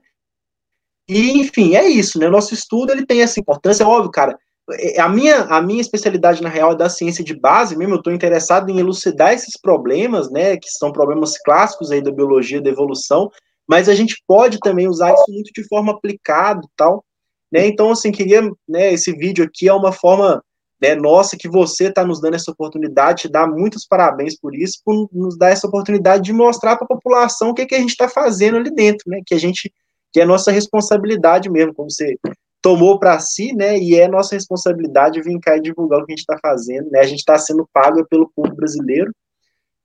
[1.07, 2.29] E, enfim, é isso, né?
[2.29, 4.37] Nosso estudo ele tem essa importância, é óbvio, cara.
[4.71, 7.97] É, a minha, a minha especialidade, na real, é da ciência de base mesmo, eu
[7.97, 12.69] estou interessado em elucidar esses problemas, né, que são problemas clássicos aí da biologia da
[12.69, 13.29] evolução,
[13.67, 17.03] mas a gente pode também usar isso muito de forma aplicada tal,
[17.51, 20.41] né, então, assim, queria, né, esse vídeo aqui é uma forma,
[20.83, 24.81] né, nossa, que você está nos dando essa oportunidade, te dá muitos parabéns por isso,
[24.83, 27.91] por nos dar essa oportunidade de mostrar para a população o que, que a gente
[27.91, 29.73] está fazendo ali dentro, né, que a gente,
[30.11, 32.17] que é nossa responsabilidade mesmo, como você
[32.61, 33.77] tomou para si, né?
[33.77, 37.01] E é nossa responsabilidade vir cá e divulgar o que a gente está fazendo, né?
[37.01, 39.13] A gente está sendo pago pelo povo brasileiro.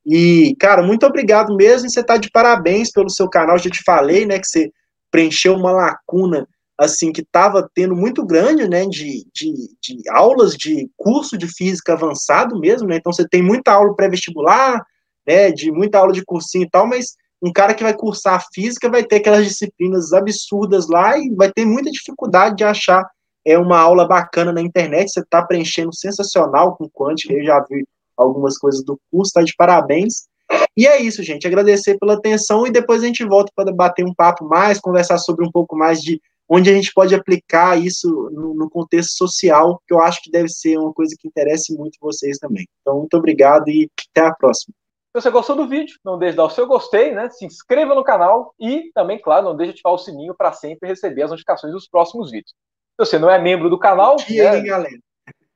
[0.07, 1.88] E, cara, muito obrigado mesmo.
[1.88, 3.59] E você está de parabéns pelo seu canal.
[3.59, 4.38] Já te falei, né?
[4.38, 4.70] Que você
[5.11, 6.46] preencheu uma lacuna
[6.78, 8.86] assim que estava tendo muito grande, né?
[8.86, 9.52] De, de,
[9.82, 12.96] de aulas de curso de física avançado mesmo, né?
[12.96, 14.82] Então você tem muita aula pré-vestibular,
[15.26, 15.50] né?
[15.50, 19.04] De muita aula de cursinho e tal, mas um cara que vai cursar física vai
[19.04, 23.04] ter aquelas disciplinas absurdas lá e vai ter muita dificuldade de achar
[23.48, 25.10] é uma aula bacana na internet.
[25.10, 27.32] Você está preenchendo sensacional com quântica.
[27.32, 30.28] Eu já vi algumas coisas do curso, tá de parabéns.
[30.76, 31.46] E é isso, gente.
[31.46, 35.46] Agradecer pela atenção e depois a gente volta para bater um papo mais, conversar sobre
[35.46, 39.92] um pouco mais de onde a gente pode aplicar isso no, no, contexto social, que
[39.92, 42.66] eu acho que deve ser uma coisa que interesse muito vocês também.
[42.80, 44.74] Então, muito obrigado e até a próxima.
[45.14, 47.28] Se você gostou do vídeo, não deixe de dar o seu gostei, né?
[47.30, 50.88] Se inscreva no canal e também, claro, não deixe de ativar o sininho para sempre
[50.88, 52.51] receber as notificações dos próximos vídeos.
[52.51, 54.99] Se você não é membro do canal, e né, galera?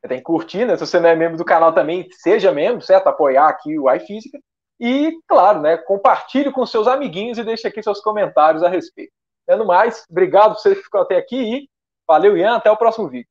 [0.09, 0.77] tem que curtir, né?
[0.77, 3.07] Se você não é membro do canal também, seja membro, certo?
[3.07, 4.39] Apoiar aqui o iFísica.
[4.81, 9.13] E, claro, né, compartilhe com seus amiguinhos e deixe aqui seus comentários a respeito.
[9.49, 11.69] No mais, obrigado por você que ficou até aqui e
[12.07, 12.57] valeu, Ian.
[12.57, 13.29] Até o próximo vídeo.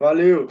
[0.00, 0.48] Valeu!